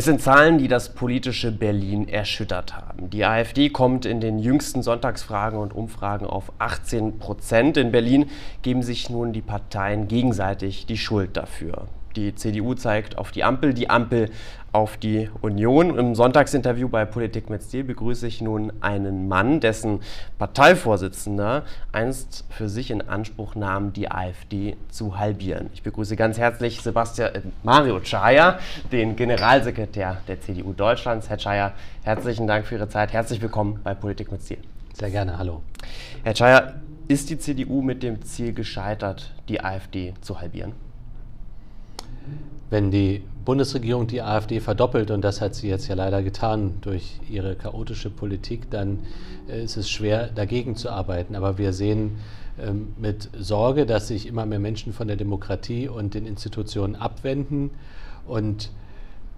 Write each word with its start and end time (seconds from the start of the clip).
Es 0.00 0.06
sind 0.06 0.22
Zahlen, 0.22 0.56
die 0.56 0.66
das 0.66 0.94
politische 0.94 1.52
Berlin 1.52 2.08
erschüttert 2.08 2.74
haben. 2.74 3.10
Die 3.10 3.22
AfD 3.26 3.68
kommt 3.68 4.06
in 4.06 4.22
den 4.22 4.38
jüngsten 4.38 4.82
Sonntagsfragen 4.82 5.58
und 5.58 5.74
Umfragen 5.74 6.24
auf 6.24 6.52
18 6.58 7.18
Prozent. 7.18 7.76
In 7.76 7.92
Berlin 7.92 8.30
geben 8.62 8.82
sich 8.82 9.10
nun 9.10 9.34
die 9.34 9.42
Parteien 9.42 10.08
gegenseitig 10.08 10.86
die 10.86 10.96
Schuld 10.96 11.36
dafür. 11.36 11.86
Die 12.16 12.34
CDU 12.34 12.74
zeigt 12.74 13.18
auf 13.18 13.30
die 13.30 13.44
Ampel, 13.44 13.72
die 13.72 13.88
Ampel 13.88 14.30
auf 14.72 14.96
die 14.96 15.28
Union. 15.40 15.96
Im 15.96 16.14
Sonntagsinterview 16.14 16.88
bei 16.88 17.04
Politik 17.04 17.50
mit 17.50 17.62
Stil 17.62 17.84
begrüße 17.84 18.26
ich 18.26 18.40
nun 18.40 18.72
einen 18.80 19.28
Mann, 19.28 19.60
dessen 19.60 20.00
Parteivorsitzender 20.38 21.64
einst 21.92 22.44
für 22.50 22.68
sich 22.68 22.90
in 22.90 23.02
Anspruch 23.08 23.54
nahm, 23.54 23.92
die 23.92 24.10
AfD 24.10 24.76
zu 24.88 25.18
halbieren. 25.18 25.70
Ich 25.72 25.82
begrüße 25.82 26.16
ganz 26.16 26.38
herzlich 26.38 26.80
Sebastian 26.82 27.34
äh, 27.34 27.40
Mario 27.62 28.00
Chaya, 28.00 28.58
den 28.90 29.16
Generalsekretär 29.16 30.18
der 30.26 30.40
CDU 30.40 30.72
Deutschlands. 30.72 31.28
Herr 31.28 31.38
Chaya, 31.38 31.72
herzlichen 32.02 32.46
Dank 32.46 32.66
für 32.66 32.76
Ihre 32.76 32.88
Zeit. 32.88 33.12
Herzlich 33.12 33.40
willkommen 33.40 33.80
bei 33.82 33.94
Politik 33.94 34.32
mit 34.32 34.42
Stil. 34.42 34.58
Sehr 34.94 35.10
gerne, 35.10 35.38
hallo. 35.38 35.62
Herr 36.24 36.34
Chaya, 36.34 36.74
ist 37.08 37.30
die 37.30 37.38
CDU 37.38 37.82
mit 37.82 38.02
dem 38.02 38.22
Ziel 38.22 38.52
gescheitert, 38.52 39.32
die 39.48 39.60
AfD 39.62 40.14
zu 40.20 40.40
halbieren? 40.40 40.89
Wenn 42.70 42.92
die 42.92 43.22
Bundesregierung 43.44 44.06
die 44.06 44.22
AfD 44.22 44.60
verdoppelt, 44.60 45.10
und 45.10 45.22
das 45.22 45.40
hat 45.40 45.54
sie 45.54 45.68
jetzt 45.68 45.88
ja 45.88 45.96
leider 45.96 46.22
getan 46.22 46.74
durch 46.82 47.20
ihre 47.28 47.56
chaotische 47.56 48.10
Politik, 48.10 48.70
dann 48.70 49.00
äh, 49.48 49.64
ist 49.64 49.76
es 49.76 49.90
schwer, 49.90 50.28
dagegen 50.28 50.76
zu 50.76 50.90
arbeiten. 50.90 51.34
Aber 51.34 51.58
wir 51.58 51.72
sehen 51.72 52.18
ähm, 52.60 52.94
mit 52.96 53.28
Sorge, 53.36 53.86
dass 53.86 54.08
sich 54.08 54.26
immer 54.26 54.46
mehr 54.46 54.60
Menschen 54.60 54.92
von 54.92 55.08
der 55.08 55.16
Demokratie 55.16 55.88
und 55.88 56.14
den 56.14 56.26
Institutionen 56.26 56.94
abwenden 56.94 57.70
und 58.26 58.70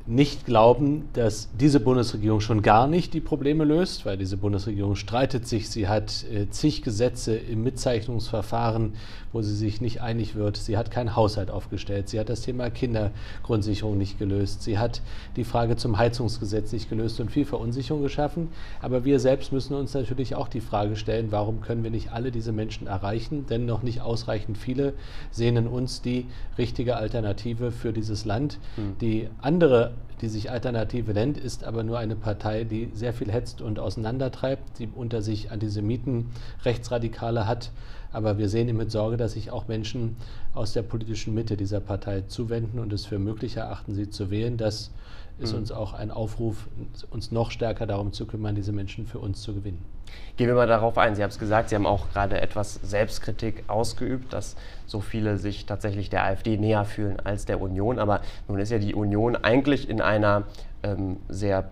nicht 0.06 0.46
glauben, 0.46 1.08
dass 1.12 1.48
diese 1.58 1.78
Bundesregierung 1.78 2.40
schon 2.40 2.62
gar 2.62 2.88
nicht 2.88 3.14
die 3.14 3.20
Probleme 3.20 3.64
löst, 3.64 4.04
weil 4.04 4.16
diese 4.16 4.36
Bundesregierung 4.36 4.96
streitet 4.96 5.46
sich. 5.46 5.70
Sie 5.70 5.86
hat 5.86 6.24
äh, 6.24 6.50
zig 6.50 6.82
Gesetze 6.82 7.36
im 7.36 7.62
Mitzeichnungsverfahren, 7.62 8.94
wo 9.32 9.42
sie 9.42 9.54
sich 9.54 9.80
nicht 9.80 10.02
einig 10.02 10.34
wird. 10.34 10.56
Sie 10.56 10.76
hat 10.76 10.90
keinen 10.90 11.14
Haushalt 11.14 11.50
aufgestellt. 11.50 12.08
Sie 12.08 12.18
hat 12.18 12.28
das 12.28 12.40
Thema 12.40 12.68
Kindergrundsicherung 12.70 13.96
nicht 13.96 14.18
gelöst. 14.18 14.62
Sie 14.62 14.78
hat 14.78 15.02
die 15.36 15.44
Frage 15.44 15.76
zum 15.76 15.98
Heizungsgesetz 15.98 16.72
nicht 16.72 16.90
gelöst 16.90 17.20
und 17.20 17.30
viel 17.30 17.44
Verunsicherung 17.44 18.02
geschaffen. 18.02 18.48
Aber 18.80 19.04
wir 19.04 19.20
selbst 19.20 19.52
müssen 19.52 19.74
uns 19.74 19.94
natürlich 19.94 20.34
auch 20.34 20.48
die 20.48 20.60
Frage 20.60 20.96
stellen, 20.96 21.28
warum 21.30 21.60
können 21.60 21.84
wir 21.84 21.90
nicht 21.92 22.12
alle 22.12 22.32
diese 22.32 22.52
Menschen 22.52 22.88
erreichen? 22.88 23.46
Denn 23.46 23.66
noch 23.66 23.82
nicht 23.82 24.00
ausreichend 24.00 24.58
viele 24.58 24.94
sehen 25.30 25.56
in 25.56 25.68
uns 25.68 26.02
die 26.02 26.26
richtige 26.58 26.96
Alternative 26.96 27.70
für 27.70 27.92
dieses 27.92 28.24
Land. 28.24 28.58
Hm. 28.76 28.96
Die 29.00 29.28
andere 29.40 29.91
die 30.20 30.28
sich 30.28 30.50
Alternative 30.50 31.12
nennt, 31.12 31.36
ist 31.36 31.64
aber 31.64 31.82
nur 31.82 31.98
eine 31.98 32.16
Partei, 32.16 32.64
die 32.64 32.90
sehr 32.94 33.12
viel 33.12 33.30
hetzt 33.30 33.60
und 33.60 33.78
auseinandertreibt, 33.78 34.78
die 34.78 34.88
unter 34.88 35.22
sich 35.22 35.50
Antisemiten, 35.50 36.30
Rechtsradikale 36.64 37.46
hat. 37.46 37.70
Aber 38.12 38.38
wir 38.38 38.48
sehen 38.48 38.76
mit 38.76 38.90
Sorge, 38.90 39.16
dass 39.16 39.32
sich 39.32 39.50
auch 39.50 39.68
Menschen 39.68 40.16
aus 40.54 40.72
der 40.72 40.82
politischen 40.82 41.34
Mitte 41.34 41.56
dieser 41.56 41.80
Partei 41.80 42.22
zuwenden 42.22 42.78
und 42.78 42.92
es 42.92 43.06
für 43.06 43.18
möglich 43.18 43.56
erachten, 43.56 43.94
sie 43.94 44.10
zu 44.10 44.30
wählen. 44.30 44.56
Das 44.56 44.90
ist 45.42 45.52
mhm. 45.52 45.58
uns 45.58 45.72
auch 45.72 45.92
ein 45.92 46.10
Aufruf, 46.10 46.68
uns 47.10 47.32
noch 47.32 47.50
stärker 47.50 47.86
darum 47.86 48.12
zu 48.12 48.26
kümmern, 48.26 48.54
diese 48.54 48.72
Menschen 48.72 49.06
für 49.06 49.18
uns 49.18 49.42
zu 49.42 49.54
gewinnen. 49.54 49.84
Gehen 50.36 50.46
wir 50.46 50.54
mal 50.54 50.66
darauf 50.66 50.98
ein. 50.98 51.14
Sie 51.14 51.22
haben 51.22 51.30
es 51.30 51.38
gesagt, 51.38 51.68
Sie 51.68 51.74
haben 51.74 51.86
auch 51.86 52.10
gerade 52.10 52.40
etwas 52.40 52.74
Selbstkritik 52.82 53.64
ausgeübt, 53.68 54.32
dass 54.32 54.56
so 54.86 55.00
viele 55.00 55.38
sich 55.38 55.66
tatsächlich 55.66 56.10
der 56.10 56.24
AfD 56.24 56.56
näher 56.56 56.84
fühlen 56.84 57.18
als 57.20 57.44
der 57.44 57.60
Union. 57.60 57.98
Aber 57.98 58.20
nun 58.48 58.58
ist 58.58 58.70
ja 58.70 58.78
die 58.78 58.94
Union 58.94 59.36
eigentlich 59.36 59.88
in 59.88 60.00
einer 60.00 60.44
ähm, 60.82 61.18
sehr 61.28 61.70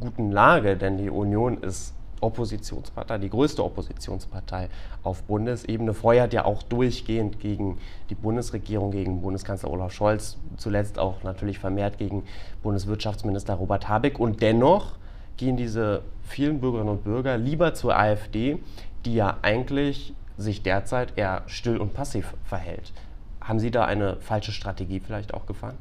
guten 0.00 0.30
Lage, 0.30 0.76
denn 0.76 0.98
die 0.98 1.10
Union 1.10 1.62
ist 1.62 1.94
Oppositionspartei, 2.24 3.18
die 3.18 3.30
größte 3.30 3.62
Oppositionspartei 3.62 4.68
auf 5.02 5.22
Bundesebene, 5.22 5.94
feuert 5.94 6.32
ja 6.32 6.44
auch 6.44 6.62
durchgehend 6.62 7.40
gegen 7.40 7.78
die 8.10 8.14
Bundesregierung, 8.14 8.90
gegen 8.90 9.20
Bundeskanzler 9.20 9.70
Olaf 9.70 9.92
Scholz, 9.92 10.36
zuletzt 10.56 10.98
auch 10.98 11.22
natürlich 11.22 11.58
vermehrt 11.58 11.98
gegen 11.98 12.24
Bundeswirtschaftsminister 12.62 13.54
Robert 13.54 13.88
Habeck. 13.88 14.18
Und 14.18 14.42
dennoch 14.42 14.96
gehen 15.36 15.56
diese 15.56 16.02
vielen 16.22 16.60
Bürgerinnen 16.60 16.90
und 16.90 17.04
Bürger 17.04 17.36
lieber 17.36 17.74
zur 17.74 17.96
AfD, 17.96 18.58
die 19.04 19.14
ja 19.14 19.38
eigentlich 19.42 20.14
sich 20.36 20.62
derzeit 20.62 21.12
eher 21.16 21.42
still 21.46 21.76
und 21.76 21.94
passiv 21.94 22.34
verhält. 22.44 22.92
Haben 23.40 23.60
Sie 23.60 23.70
da 23.70 23.84
eine 23.84 24.16
falsche 24.16 24.52
Strategie 24.52 25.00
vielleicht 25.00 25.34
auch 25.34 25.46
gefahren? 25.46 25.76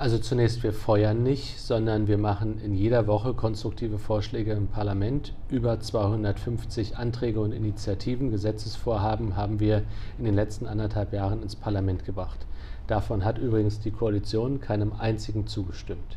Also 0.00 0.16
zunächst, 0.16 0.62
wir 0.62 0.72
feuern 0.72 1.22
nicht, 1.22 1.60
sondern 1.60 2.08
wir 2.08 2.16
machen 2.16 2.58
in 2.64 2.72
jeder 2.72 3.06
Woche 3.06 3.34
konstruktive 3.34 3.98
Vorschläge 3.98 4.52
im 4.52 4.66
Parlament. 4.66 5.34
Über 5.50 5.78
250 5.78 6.96
Anträge 6.96 7.38
und 7.38 7.52
Initiativen, 7.52 8.30
Gesetzesvorhaben 8.30 9.36
haben 9.36 9.60
wir 9.60 9.82
in 10.16 10.24
den 10.24 10.34
letzten 10.34 10.66
anderthalb 10.66 11.12
Jahren 11.12 11.42
ins 11.42 11.54
Parlament 11.54 12.06
gebracht. 12.06 12.46
Davon 12.86 13.26
hat 13.26 13.36
übrigens 13.36 13.80
die 13.80 13.90
Koalition 13.90 14.58
keinem 14.62 14.94
einzigen 14.98 15.46
zugestimmt. 15.46 16.16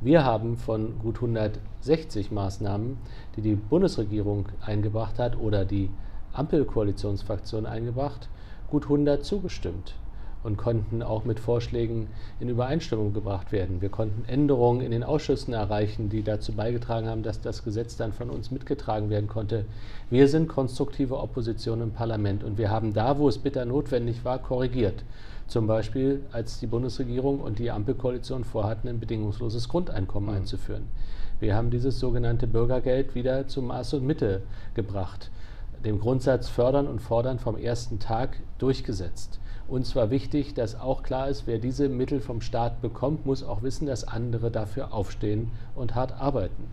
Wir 0.00 0.24
haben 0.24 0.56
von 0.56 0.96
gut 1.00 1.16
160 1.16 2.30
Maßnahmen, 2.30 2.96
die 3.34 3.42
die 3.42 3.56
Bundesregierung 3.56 4.50
eingebracht 4.64 5.18
hat 5.18 5.36
oder 5.36 5.64
die 5.64 5.90
Ampelkoalitionsfraktion 6.32 7.66
eingebracht, 7.66 8.28
gut 8.70 8.84
100 8.84 9.24
zugestimmt 9.24 9.94
und 10.42 10.56
konnten 10.56 11.02
auch 11.02 11.24
mit 11.24 11.38
Vorschlägen 11.38 12.08
in 12.38 12.48
Übereinstimmung 12.48 13.12
gebracht 13.12 13.52
werden. 13.52 13.80
Wir 13.82 13.90
konnten 13.90 14.24
Änderungen 14.28 14.80
in 14.80 14.90
den 14.90 15.04
Ausschüssen 15.04 15.52
erreichen, 15.52 16.08
die 16.08 16.22
dazu 16.22 16.52
beigetragen 16.52 17.08
haben, 17.08 17.22
dass 17.22 17.40
das 17.40 17.62
Gesetz 17.62 17.96
dann 17.96 18.12
von 18.12 18.30
uns 18.30 18.50
mitgetragen 18.50 19.10
werden 19.10 19.28
konnte. 19.28 19.66
Wir 20.08 20.28
sind 20.28 20.48
konstruktive 20.48 21.18
Opposition 21.18 21.82
im 21.82 21.92
Parlament 21.92 22.42
und 22.42 22.58
wir 22.58 22.70
haben 22.70 22.94
da, 22.94 23.18
wo 23.18 23.28
es 23.28 23.38
bitter 23.38 23.64
notwendig 23.64 24.24
war, 24.24 24.38
korrigiert. 24.38 25.04
Zum 25.46 25.66
Beispiel, 25.66 26.22
als 26.30 26.60
die 26.60 26.68
Bundesregierung 26.68 27.40
und 27.40 27.58
die 27.58 27.72
Ampelkoalition 27.72 28.44
vorhatten, 28.44 28.86
ein 28.86 29.00
bedingungsloses 29.00 29.68
Grundeinkommen 29.68 30.30
mhm. 30.30 30.36
einzuführen. 30.36 30.84
Wir 31.40 31.56
haben 31.56 31.70
dieses 31.70 31.98
sogenannte 31.98 32.46
Bürgergeld 32.46 33.14
wieder 33.14 33.48
zu 33.48 33.60
Maß 33.60 33.94
und 33.94 34.06
Mitte 34.06 34.42
gebracht, 34.74 35.30
dem 35.84 35.98
Grundsatz 35.98 36.48
fördern 36.48 36.86
und 36.86 37.00
fordern 37.00 37.38
vom 37.38 37.56
ersten 37.56 37.98
Tag 37.98 38.38
durchgesetzt. 38.58 39.39
Uns 39.70 39.94
war 39.94 40.10
wichtig, 40.10 40.54
dass 40.54 40.80
auch 40.80 41.04
klar 41.04 41.28
ist, 41.28 41.46
wer 41.46 41.58
diese 41.58 41.88
Mittel 41.88 42.18
vom 42.20 42.40
Staat 42.40 42.82
bekommt, 42.82 43.24
muss 43.24 43.44
auch 43.44 43.62
wissen, 43.62 43.86
dass 43.86 44.02
andere 44.02 44.50
dafür 44.50 44.92
aufstehen 44.92 45.52
und 45.76 45.94
hart 45.94 46.20
arbeiten. 46.20 46.64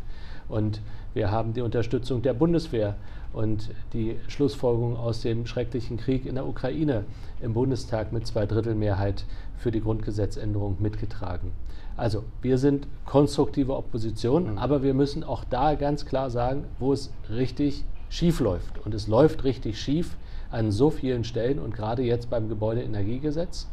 Und 0.50 0.82
wir 1.14 1.30
haben 1.30 1.54
die 1.54 1.62
Unterstützung 1.62 2.24
der 2.24 2.34
Bundeswehr 2.34 2.96
und 3.34 3.70
die 3.94 4.16
Schlussfolgerung 4.28 4.98
aus 4.98 5.22
dem 5.22 5.46
schrecklichen 5.46 5.98
Krieg 5.98 6.26
in 6.26 6.34
der 6.34 6.48
Ukraine 6.48 7.04
im 7.40 7.54
Bundestag 7.54 8.12
mit 8.14 8.26
Zweidrittelmehrheit 8.26 9.26
für 9.58 9.70
die 9.70 9.82
Grundgesetzänderung 9.82 10.78
mitgetragen. 10.80 11.52
Also 11.98 12.24
wir 12.42 12.58
sind 12.58 12.88
konstruktive 13.06 13.76
Opposition, 13.76 14.54
mhm. 14.54 14.58
aber 14.58 14.82
wir 14.82 14.96
müssen 14.96 15.24
auch 15.24 15.44
da 15.44 15.76
ganz 15.76 16.08
klar 16.08 16.32
sagen, 16.32 16.64
wo 16.80 16.94
es 16.94 17.12
richtig 17.30 17.84
schief 18.10 18.40
läuft. 18.40 18.84
Und 18.84 18.96
es 18.96 19.08
läuft 19.08 19.44
richtig 19.44 19.80
schief 19.80 20.18
an 20.52 20.72
so 20.72 20.90
vielen 20.90 21.24
Stellen 21.24 21.60
und 21.60 21.76
gerade 21.76 22.04
jetzt 22.04 22.30
beim 22.30 22.50
Gebäudeenergiegesetz. 22.50 23.68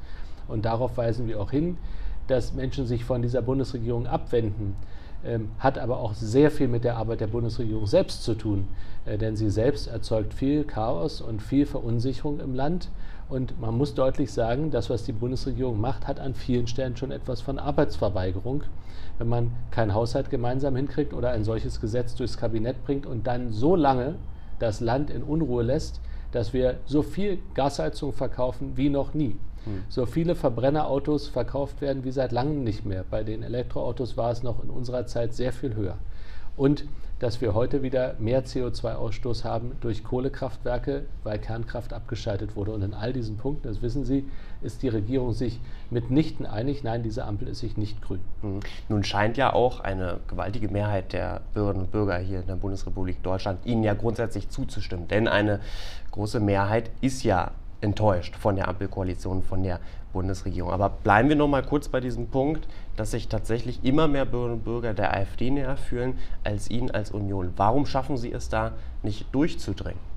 Und 0.49 0.65
darauf 0.65 0.97
weisen 0.97 1.27
wir 1.27 1.41
auch 1.41 1.51
hin, 1.51 1.77
dass 2.27 2.55
Menschen 2.55 2.87
sich 2.87 3.05
von 3.05 3.23
dieser 3.23 3.43
Bundesregierung 3.43 4.07
abwenden, 4.07 4.77
ähm, 5.25 5.51
hat 5.59 5.79
aber 5.79 5.99
auch 5.99 6.15
sehr 6.15 6.51
viel 6.51 6.69
mit 6.69 6.85
der 6.85 6.97
Arbeit 6.97 7.21
der 7.21 7.27
Bundesregierung 7.29 7.87
selbst 7.87 8.23
zu 8.25 8.35
tun. 8.35 8.69
Äh, 9.07 9.19
denn 9.19 9.37
sie 9.37 9.51
selbst 9.51 9.87
erzeugt 9.87 10.35
viel 10.35 10.65
Chaos 10.65 11.21
und 11.21 11.43
viel 11.43 11.67
Verunsicherung 11.67 12.41
im 12.41 12.55
Land. 12.55 12.89
Und 13.29 13.59
man 13.61 13.77
muss 13.77 13.95
deutlich 13.95 14.33
sagen, 14.33 14.71
das, 14.71 14.91
was 14.91 15.05
die 15.05 15.13
Bundesregierung 15.13 15.81
macht, 15.81 16.07
hat 16.07 16.21
an 16.21 16.35
vielen 16.35 16.67
Stellen 16.67 16.97
schon 16.97 17.11
etwas 17.11 17.41
von 17.41 17.59
Arbeitsverweigerung. 17.59 18.65
Wenn 19.19 19.29
man 19.29 19.53
keinen 19.71 19.95
Haushalt 19.95 20.29
gemeinsam 20.29 20.77
hinkriegt 20.77 21.15
oder 21.15 21.31
ein 21.31 21.45
solches 21.45 21.81
Gesetz 21.81 22.15
durchs 22.15 22.37
Kabinett 22.37 22.85
bringt 22.85 23.07
und 23.07 23.27
dann 23.27 23.53
so 23.53 23.77
lange 23.77 24.17
das 24.59 24.81
Land 24.81 25.11
in 25.11 25.23
Unruhe 25.23 25.63
lässt, 25.63 26.01
dass 26.35 26.53
wir 26.53 26.79
so 26.87 27.03
viel 27.03 27.39
Gasheizung 27.55 28.13
verkaufen 28.13 28.77
wie 28.77 28.91
noch 28.91 29.15
nie. 29.15 29.37
Hm. 29.65 29.85
So 29.89 30.07
viele 30.07 30.35
Verbrennerautos 30.35 31.29
verkauft 31.29 31.81
werden 31.81 32.05
wie 32.05 32.11
seit 32.11 32.33
langem 32.33 32.65
nicht 32.65 32.85
mehr. 32.85 33.05
Bei 33.09 33.23
den 33.23 33.43
Elektroautos 33.43 34.17
war 34.17 34.31
es 34.31 34.43
noch 34.43 34.63
in 34.63 34.71
unserer 34.71 35.07
Zeit 35.07 35.35
sehr 35.35 35.53
viel 35.53 35.75
höher. 35.75 35.99
Und 36.57 36.85
dass 37.21 37.41
wir 37.41 37.55
heute 37.55 37.83
wieder 37.83 38.17
mehr 38.19 38.45
CO2-Ausstoß 38.45 39.45
haben 39.45 39.73
durch 39.81 40.05
Kohlekraftwerke, 40.05 41.07
weil 41.23 41.39
Kernkraft 41.39 41.93
abgeschaltet 41.93 42.57
wurde. 42.57 42.73
Und 42.73 42.83
in 42.83 42.93
all 42.93 43.13
diesen 43.13 43.37
Punkten, 43.37 43.69
das 43.69 43.83
wissen 43.83 44.05
Sie, 44.05 44.25
ist 44.63 44.83
die 44.83 44.89
Regierung 44.89 45.33
sich 45.33 45.61
mitnichten 45.91 46.45
einig. 46.45 46.83
Nein, 46.83 47.03
diese 47.03 47.25
Ampel 47.25 47.49
ist 47.49 47.61
sich 47.61 47.77
nicht 47.77 48.03
grün. 48.03 48.21
Mhm. 48.43 48.61
Nun 48.89 49.05
scheint 49.05 49.37
ja 49.37 49.53
auch 49.53 49.81
eine 49.81 50.21
gewaltige 50.29 50.69
Mehrheit 50.69 51.13
der 51.13 51.41
Bürgerinnen 51.55 51.85
und 51.85 51.93
Bürger 51.93 52.19
hier 52.19 52.41
in 52.41 52.47
der 52.47 52.57
Bundesrepublik 52.57 53.23
Deutschland 53.23 53.65
Ihnen 53.65 53.85
ja 53.85 53.95
grundsätzlich 53.95 54.51
zuzustimmen. 54.51 55.09
Denn 55.09 55.29
eine 55.29 55.61
große 56.11 56.41
Mehrheit 56.41 56.91
ist 57.01 57.23
ja 57.23 57.53
enttäuscht 57.85 58.35
von 58.37 58.57
der 58.57 58.67
Ampelkoalition, 58.69 59.43
von 59.43 59.63
der 59.63 59.79
Bundesregierung. 60.13 60.73
Aber 60.73 60.89
bleiben 60.89 61.29
wir 61.29 61.37
noch 61.37 61.49
mal 61.49 61.63
kurz 61.63 61.89
bei 61.89 62.01
diesem 62.01 62.29
Punkt, 62.29 62.67
dass 62.97 63.11
sich 63.11 63.29
tatsächlich 63.29 63.85
immer 63.85 64.09
mehr 64.09 64.25
Bürgerinnen 64.25 64.59
und 64.59 64.65
Bürger 64.65 64.95
der 64.95 65.15
AfD 65.15 65.51
näher 65.51 65.77
fühlen 65.77 66.19
als 66.43 66.71
Ihnen 66.71 66.91
als 66.91 67.11
Union. 67.11 67.53
Warum 67.57 67.85
schaffen 67.85 68.17
Sie 68.17 68.33
es 68.33 68.49
da 68.49 68.73
nicht 69.03 69.27
durchzudringen? 69.33 70.15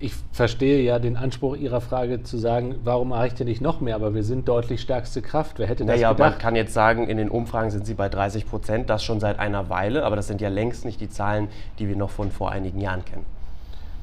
Ich 0.00 0.12
verstehe 0.32 0.82
ja 0.82 0.98
den 0.98 1.16
Anspruch 1.16 1.56
Ihrer 1.56 1.80
Frage 1.80 2.22
zu 2.22 2.36
sagen, 2.36 2.74
warum 2.84 3.12
erreicht 3.12 3.40
ihr 3.40 3.46
nicht 3.46 3.62
noch 3.62 3.80
mehr? 3.80 3.94
Aber 3.94 4.14
wir 4.14 4.22
sind 4.22 4.48
deutlich 4.48 4.80
stärkste 4.80 5.22
Kraft. 5.22 5.58
Wer 5.58 5.66
hätte 5.66 5.86
das 5.86 5.96
naja, 5.96 6.12
gedacht? 6.12 6.32
Man 6.32 6.38
kann 6.38 6.56
jetzt 6.56 6.74
sagen, 6.74 7.08
in 7.08 7.16
den 7.16 7.30
Umfragen 7.30 7.70
sind 7.70 7.86
Sie 7.86 7.94
bei 7.94 8.08
30 8.08 8.46
Prozent, 8.46 8.90
das 8.90 9.02
schon 9.02 9.18
seit 9.18 9.38
einer 9.38 9.70
Weile. 9.70 10.04
Aber 10.04 10.16
das 10.16 10.26
sind 10.26 10.40
ja 10.40 10.48
längst 10.48 10.84
nicht 10.84 11.00
die 11.00 11.08
Zahlen, 11.08 11.48
die 11.78 11.88
wir 11.88 11.96
noch 11.96 12.10
von 12.10 12.30
vor 12.30 12.50
einigen 12.50 12.80
Jahren 12.80 13.04
kennen. 13.04 13.24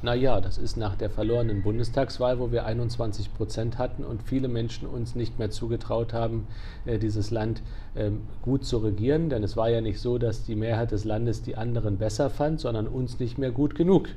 Naja, 0.02 0.40
das 0.40 0.58
ist 0.58 0.76
nach 0.76 0.96
der 0.96 1.10
verlorenen 1.10 1.62
Bundestagswahl, 1.62 2.40
wo 2.40 2.50
wir 2.50 2.66
21 2.66 3.32
Prozent 3.34 3.78
hatten 3.78 4.02
und 4.02 4.24
viele 4.24 4.48
Menschen 4.48 4.88
uns 4.88 5.14
nicht 5.14 5.38
mehr 5.38 5.50
zugetraut 5.50 6.12
haben, 6.12 6.48
äh, 6.86 6.98
dieses 6.98 7.30
Land 7.30 7.62
ähm, 7.94 8.22
gut 8.42 8.64
zu 8.64 8.78
regieren. 8.78 9.30
Denn 9.30 9.44
es 9.44 9.56
war 9.56 9.70
ja 9.70 9.80
nicht 9.80 10.00
so, 10.00 10.18
dass 10.18 10.44
die 10.44 10.56
Mehrheit 10.56 10.90
des 10.90 11.04
Landes 11.04 11.42
die 11.42 11.56
anderen 11.56 11.98
besser 11.98 12.30
fand, 12.30 12.60
sondern 12.60 12.88
uns 12.88 13.20
nicht 13.20 13.38
mehr 13.38 13.52
gut 13.52 13.76
genug. 13.76 14.08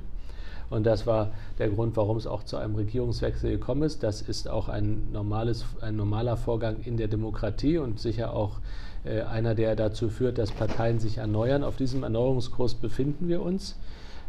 Und 0.72 0.88
das 0.88 1.06
war 1.06 1.32
der 1.60 1.70
Grund, 1.70 1.96
warum 1.96 2.18
es 2.18 2.26
auch 2.26 2.42
zu 2.44 2.58
einem 2.58 2.74
Regierungswechsel 2.74 3.52
gekommen 3.52 3.84
ist. 3.84 4.02
Das 4.02 4.24
ist 4.24 4.50
auch 4.50 4.70
ein, 4.70 5.12
normales, 5.12 5.66
ein 5.82 5.96
normaler 5.96 6.36
Vorgang 6.36 6.78
in 6.84 6.98
der 6.98 7.08
Demokratie 7.08 7.78
und 7.78 8.00
sicher 8.00 8.34
auch 8.34 8.60
äh, 9.04 9.22
einer, 9.22 9.54
der 9.54 9.76
dazu 9.76 10.10
führt, 10.10 10.40
dass 10.40 10.52
Parteien 10.52 11.00
sich 11.00 11.20
erneuern. 11.20 11.64
Auf 11.64 11.76
diesem 11.76 12.02
Erneuerungskurs 12.02 12.74
befinden 12.74 13.28
wir 13.28 13.44
uns. 13.44 13.76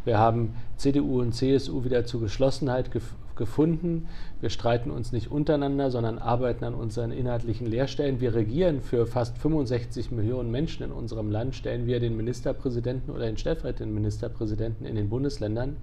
Wir 0.05 0.17
haben 0.17 0.55
CDU 0.77 1.21
und 1.21 1.33
CSU 1.33 1.83
wieder 1.83 2.05
zu 2.05 2.19
Geschlossenheit 2.19 2.91
gef 2.91 3.13
gefunden. 3.37 4.07
Wir 4.41 4.49
streiten 4.49 4.89
uns 4.91 5.11
nicht 5.11 5.31
untereinander, 5.31 5.91
sondern 5.91 6.17
arbeiten 6.17 6.65
an 6.65 6.73
unseren 6.73 7.11
inhaltlichen 7.11 7.67
Lehrstellen. 7.67 8.19
Wir 8.19 8.33
regieren 8.33 8.81
für 8.81 9.05
fast 9.05 9.37
65 9.37 10.11
Millionen 10.11 10.51
Menschen 10.51 10.83
in 10.83 10.91
unserem 10.91 11.29
Land, 11.31 11.55
stellen 11.55 11.85
wir 11.85 11.99
den 11.99 12.17
Ministerpräsidenten 12.17 13.11
oder 13.11 13.25
den 13.25 13.37
stellvertretenden 13.37 13.93
Ministerpräsidenten 13.93 14.85
in 14.85 14.95
den 14.95 15.09
Bundesländern. 15.09 15.77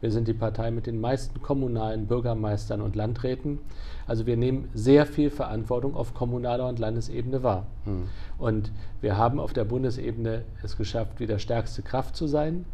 Wir 0.00 0.10
sind 0.10 0.26
die 0.26 0.34
Partei 0.34 0.72
mit 0.72 0.88
den 0.88 1.00
meisten 1.00 1.42
kommunalen 1.42 2.08
Bürgermeistern 2.08 2.80
und 2.80 2.96
Landräten. 2.96 3.60
Also 4.04 4.26
wir 4.26 4.36
nehmen 4.36 4.68
sehr 4.74 5.06
viel 5.06 5.30
Verantwortung 5.30 5.94
auf 5.94 6.12
kommunaler 6.12 6.68
und 6.68 6.80
Landesebene 6.80 7.44
wahr. 7.44 7.66
Hm. 7.84 8.08
Und 8.36 8.72
wir 9.00 9.16
haben 9.16 9.38
auf 9.38 9.52
der 9.52 9.64
Bundesebene 9.64 10.42
es 10.64 10.76
geschafft, 10.76 11.20
wieder 11.20 11.38
stärkste 11.38 11.82
Kraft 11.82 12.16
zu 12.16 12.26
sein. 12.26 12.64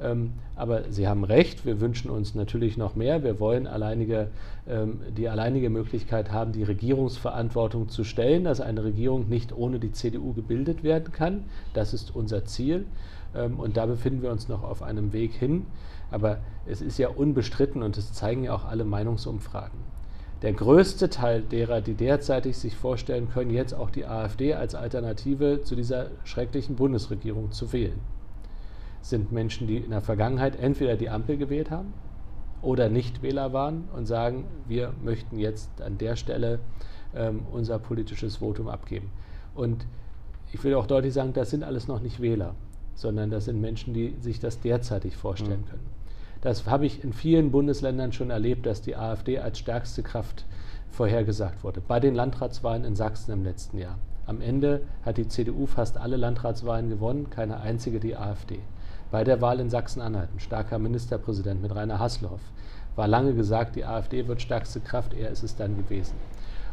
Ähm, 0.00 0.32
aber 0.54 0.90
Sie 0.90 1.08
haben 1.08 1.24
recht, 1.24 1.64
wir 1.64 1.80
wünschen 1.80 2.10
uns 2.10 2.34
natürlich 2.34 2.76
noch 2.76 2.96
mehr. 2.96 3.22
Wir 3.22 3.40
wollen 3.40 3.66
alleinige, 3.66 4.28
ähm, 4.68 5.00
die 5.16 5.28
alleinige 5.28 5.70
Möglichkeit 5.70 6.32
haben, 6.32 6.52
die 6.52 6.62
Regierungsverantwortung 6.62 7.88
zu 7.88 8.04
stellen, 8.04 8.44
dass 8.44 8.60
eine 8.60 8.84
Regierung 8.84 9.28
nicht 9.28 9.56
ohne 9.56 9.78
die 9.78 9.92
CDU 9.92 10.32
gebildet 10.32 10.82
werden 10.82 11.12
kann. 11.12 11.44
Das 11.72 11.94
ist 11.94 12.14
unser 12.14 12.44
Ziel. 12.44 12.86
Ähm, 13.34 13.58
und 13.58 13.76
da 13.76 13.86
befinden 13.86 14.22
wir 14.22 14.30
uns 14.30 14.48
noch 14.48 14.62
auf 14.62 14.82
einem 14.82 15.12
Weg 15.12 15.32
hin. 15.32 15.66
Aber 16.10 16.38
es 16.66 16.82
ist 16.82 16.98
ja 16.98 17.08
unbestritten 17.08 17.82
und 17.82 17.96
das 17.96 18.12
zeigen 18.12 18.44
ja 18.44 18.54
auch 18.54 18.64
alle 18.64 18.84
Meinungsumfragen. 18.84 19.96
Der 20.42 20.52
größte 20.52 21.08
Teil 21.08 21.42
derer, 21.42 21.80
die 21.80 21.94
derzeitig 21.94 22.58
sich 22.58 22.76
vorstellen 22.76 23.28
können, 23.30 23.50
jetzt 23.50 23.72
auch 23.72 23.90
die 23.90 24.04
AfD 24.04 24.52
als 24.52 24.74
Alternative 24.74 25.62
zu 25.62 25.74
dieser 25.74 26.08
schrecklichen 26.24 26.76
Bundesregierung 26.76 27.52
zu 27.52 27.72
wählen, 27.72 27.98
sind 29.08 29.30
Menschen, 29.30 29.66
die 29.66 29.76
in 29.76 29.90
der 29.90 30.00
Vergangenheit 30.00 30.56
entweder 30.56 30.96
die 30.96 31.08
Ampel 31.08 31.36
gewählt 31.36 31.70
haben 31.70 31.94
oder 32.60 32.88
nicht 32.88 33.22
Wähler 33.22 33.52
waren 33.52 33.84
und 33.94 34.06
sagen, 34.06 34.44
wir 34.66 34.92
möchten 35.02 35.38
jetzt 35.38 35.80
an 35.80 35.98
der 35.98 36.16
Stelle 36.16 36.58
ähm, 37.14 37.42
unser 37.52 37.78
politisches 37.78 38.36
Votum 38.36 38.68
abgeben. 38.68 39.10
Und 39.54 39.86
ich 40.52 40.62
will 40.64 40.74
auch 40.74 40.86
deutlich 40.86 41.14
sagen, 41.14 41.32
das 41.32 41.50
sind 41.50 41.62
alles 41.62 41.86
noch 41.86 42.00
nicht 42.00 42.20
Wähler, 42.20 42.54
sondern 42.94 43.30
das 43.30 43.44
sind 43.44 43.60
Menschen, 43.60 43.94
die 43.94 44.16
sich 44.20 44.40
das 44.40 44.60
derzeitig 44.60 45.16
vorstellen 45.16 45.60
mhm. 45.60 45.70
können. 45.70 45.86
Das 46.40 46.66
habe 46.66 46.86
ich 46.86 47.04
in 47.04 47.12
vielen 47.12 47.50
Bundesländern 47.52 48.12
schon 48.12 48.30
erlebt, 48.30 48.66
dass 48.66 48.82
die 48.82 48.96
AfD 48.96 49.38
als 49.38 49.58
stärkste 49.58 50.02
Kraft 50.02 50.44
vorhergesagt 50.90 51.62
wurde. 51.62 51.80
Bei 51.80 52.00
den 52.00 52.14
Landratswahlen 52.14 52.84
in 52.84 52.96
Sachsen 52.96 53.32
im 53.32 53.44
letzten 53.44 53.78
Jahr. 53.78 53.98
Am 54.26 54.40
Ende 54.40 54.82
hat 55.02 55.18
die 55.18 55.28
CDU 55.28 55.66
fast 55.66 55.96
alle 55.96 56.16
Landratswahlen 56.16 56.88
gewonnen, 56.88 57.30
keine 57.30 57.60
einzige 57.60 58.00
die 58.00 58.16
AfD. 58.16 58.58
Bei 59.16 59.24
der 59.24 59.40
Wahl 59.40 59.60
in 59.60 59.70
Sachsen-Anhalt, 59.70 60.28
ein 60.34 60.40
starker 60.40 60.78
Ministerpräsident 60.78 61.62
mit 61.62 61.74
Rainer 61.74 61.98
Haslorf, 61.98 62.42
war 62.96 63.08
lange 63.08 63.32
gesagt, 63.32 63.74
die 63.74 63.86
AfD 63.86 64.28
wird 64.28 64.42
stärkste 64.42 64.80
Kraft, 64.80 65.14
er 65.14 65.30
ist 65.30 65.42
es 65.42 65.56
dann 65.56 65.74
gewesen. 65.74 66.12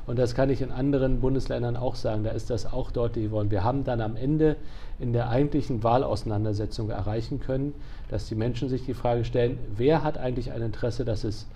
Und 0.07 0.19
das 0.19 0.35
kann 0.35 0.49
ich 0.49 0.61
in 0.61 0.69
anderen 0.69 1.21
Bundesländern 1.21 1.77
auch 1.77 1.95
sagen, 1.95 2.25
da 2.25 2.31
ist 2.31 2.49
das 2.49 2.65
auch 2.65 2.91
deutlich 2.91 3.27
geworden. 3.27 3.49
Wir 3.49 3.63
haben 3.63 3.85
dann 3.85 4.01
am 4.01 4.17
Ende 4.17 4.57
in 4.99 5.13
der 5.13 5.29
eigentlichen 5.29 5.83
Wahlauseinandersetzung 5.83 6.89
erreichen 6.89 7.39
können, 7.39 7.73
dass 8.09 8.27
die 8.27 8.35
Menschen 8.35 8.67
sich 8.67 8.83
die 8.83 8.93
Frage 8.93 9.23
stellen, 9.23 9.57
wer 9.77 10.03
hat 10.03 10.17
eigentlich 10.17 10.51
ein 10.51 10.63
Interesse, 10.63 11.05
dass 11.05 11.23
es 11.23 11.47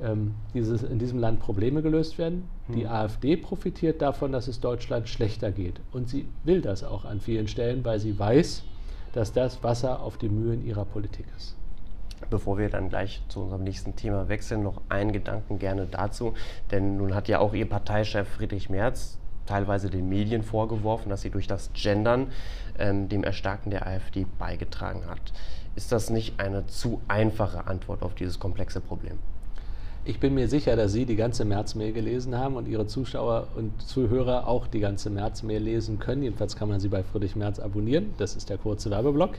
ähm, 0.00 0.34
dieses, 0.54 0.84
in 0.84 1.00
diesem 1.00 1.18
Land 1.18 1.40
Probleme 1.40 1.82
gelöst 1.82 2.18
werden. 2.18 2.44
Die 2.68 2.84
hm. 2.84 2.92
AfD 2.92 3.36
profitiert 3.36 4.00
davon, 4.00 4.30
dass 4.30 4.46
es 4.46 4.60
Deutschland 4.60 5.08
schlechter 5.08 5.50
geht. 5.50 5.80
Und 5.90 6.08
sie 6.08 6.28
will 6.44 6.60
das 6.60 6.84
auch 6.84 7.04
an 7.04 7.20
vielen 7.20 7.48
Stellen, 7.48 7.84
weil 7.84 7.98
sie 7.98 8.16
weiß, 8.16 8.62
dass 9.16 9.32
das 9.32 9.62
Wasser 9.62 10.00
auf 10.00 10.18
die 10.18 10.28
Mühlen 10.28 10.64
ihrer 10.64 10.84
Politik 10.84 11.26
ist. 11.36 11.56
Bevor 12.28 12.58
wir 12.58 12.68
dann 12.68 12.90
gleich 12.90 13.22
zu 13.28 13.40
unserem 13.40 13.64
nächsten 13.64 13.96
Thema 13.96 14.28
wechseln, 14.28 14.62
noch 14.62 14.82
einen 14.90 15.12
Gedanken 15.12 15.58
gerne 15.58 15.86
dazu. 15.86 16.34
Denn 16.70 16.98
nun 16.98 17.14
hat 17.14 17.26
ja 17.28 17.38
auch 17.38 17.54
Ihr 17.54 17.68
Parteichef 17.68 18.28
Friedrich 18.28 18.68
Merz 18.68 19.18
teilweise 19.46 19.88
den 19.88 20.08
Medien 20.08 20.42
vorgeworfen, 20.42 21.08
dass 21.08 21.22
sie 21.22 21.30
durch 21.30 21.46
das 21.46 21.70
Gendern 21.72 22.28
ähm, 22.78 23.08
dem 23.08 23.24
Erstarken 23.24 23.70
der 23.70 23.86
AfD 23.86 24.26
beigetragen 24.38 25.06
hat. 25.06 25.32
Ist 25.76 25.92
das 25.92 26.10
nicht 26.10 26.38
eine 26.40 26.66
zu 26.66 27.00
einfache 27.08 27.66
Antwort 27.66 28.02
auf 28.02 28.14
dieses 28.14 28.38
komplexe 28.38 28.80
Problem? 28.80 29.18
Ich 30.08 30.20
bin 30.20 30.34
mir 30.34 30.46
sicher, 30.46 30.76
dass 30.76 30.92
Sie 30.92 31.04
die 31.04 31.16
ganze 31.16 31.44
März-Mail 31.44 31.92
gelesen 31.92 32.38
haben 32.38 32.54
und 32.54 32.68
Ihre 32.68 32.86
Zuschauer 32.86 33.48
und 33.56 33.82
Zuhörer 33.82 34.46
auch 34.46 34.68
die 34.68 34.78
ganze 34.78 35.10
März-Mail 35.10 35.60
lesen 35.60 35.98
können. 35.98 36.22
Jedenfalls 36.22 36.54
kann 36.54 36.68
man 36.68 36.78
sie 36.78 36.88
bei 36.88 37.02
Friedrich 37.02 37.34
Merz 37.34 37.58
abonnieren. 37.58 38.14
Das 38.16 38.36
ist 38.36 38.48
der 38.48 38.56
kurze 38.56 38.88
Werbeblock. 38.92 39.32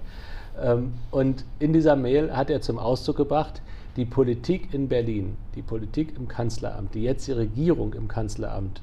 Ähm, 0.61 0.91
und 1.09 1.45
in 1.59 1.71
dieser 1.71 1.95
Mail 1.95 2.35
hat 2.35 2.49
er 2.49 2.59
zum 2.59 2.79
Ausdruck 2.79 3.15
gebracht, 3.15 3.61
die 3.95 4.03
Politik 4.03 4.73
in 4.73 4.89
Berlin, 4.89 5.37
die 5.55 5.61
Politik 5.61 6.17
im 6.17 6.27
Kanzleramt, 6.27 6.93
die 6.95 7.03
jetzige 7.03 7.37
Regierung 7.37 7.93
im 7.93 8.09
Kanzleramt, 8.09 8.81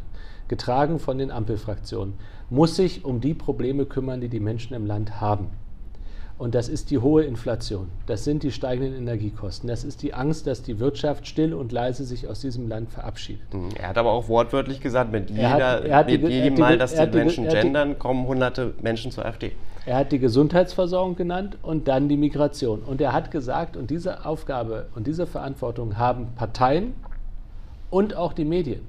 getragen 0.49 0.99
von 0.99 1.19
den 1.19 1.31
Ampelfraktionen, 1.31 2.15
muss 2.49 2.77
sich 2.77 3.05
um 3.05 3.21
die 3.21 3.35
Probleme 3.35 3.85
kümmern, 3.85 4.23
die 4.23 4.31
die 4.31 4.41
Menschen 4.41 4.73
im 4.73 4.87
Land 4.87 5.21
haben. 5.21 5.49
Und 6.37 6.57
das 6.57 6.69
ist 6.69 6.91
die 6.91 6.99
hohe 6.99 7.23
Inflation, 7.23 7.89
das 8.07 8.25
sind 8.25 8.43
die 8.43 8.51
steigenden 8.51 8.97
Energiekosten, 8.97 9.69
das 9.69 9.85
ist 9.85 10.03
die 10.03 10.15
Angst, 10.15 10.49
dass 10.49 10.63
die 10.63 10.81
Wirtschaft 10.81 11.29
still 11.29 11.55
und 11.55 11.71
leise 11.71 12.05
sich 12.05 12.27
aus 12.27 12.41
diesem 12.41 12.69
Land 12.69 12.91
verabschiedet. 12.91 13.55
Mhm. 13.55 13.69
Er 13.77 13.89
hat 13.91 13.99
aber 13.99 14.11
auch 14.11 14.29
wortwörtlich 14.29 14.81
gesagt, 14.81 15.13
mit, 15.13 15.31
jeder, 15.31 15.45
hat, 15.49 15.91
hat 15.91 16.07
mit 16.09 16.23
die, 16.25 16.29
jedem 16.29 16.59
Mal, 16.59 16.77
dass 16.77 16.93
die 16.95 17.07
Menschen 17.07 17.49
gendern, 17.49 18.01
kommen 18.01 18.27
hunderte 18.27 18.75
Menschen 18.83 19.13
zur 19.13 19.25
AfD. 19.25 19.53
Er 19.87 19.99
hat 19.99 20.13
die 20.13 20.19
Gesundheitsversorgung 20.19 21.15
genannt 21.15 21.59
und 21.63 21.89
dann 21.89 22.09
die 22.09 22.17
Migration. 22.17 22.81
Und 22.81 23.01
er 23.01 23.13
hat 23.13 23.31
gesagt, 23.31 23.77
und 23.77 23.91
diese 23.91 24.25
Aufgabe 24.25 24.87
und 24.95 25.07
diese 25.07 25.27
Verantwortung 25.27 25.99
haben 25.99 26.29
Parteien 26.35 26.95
und 27.91 28.17
auch 28.17 28.33
die 28.33 28.47
Medien. 28.47 28.81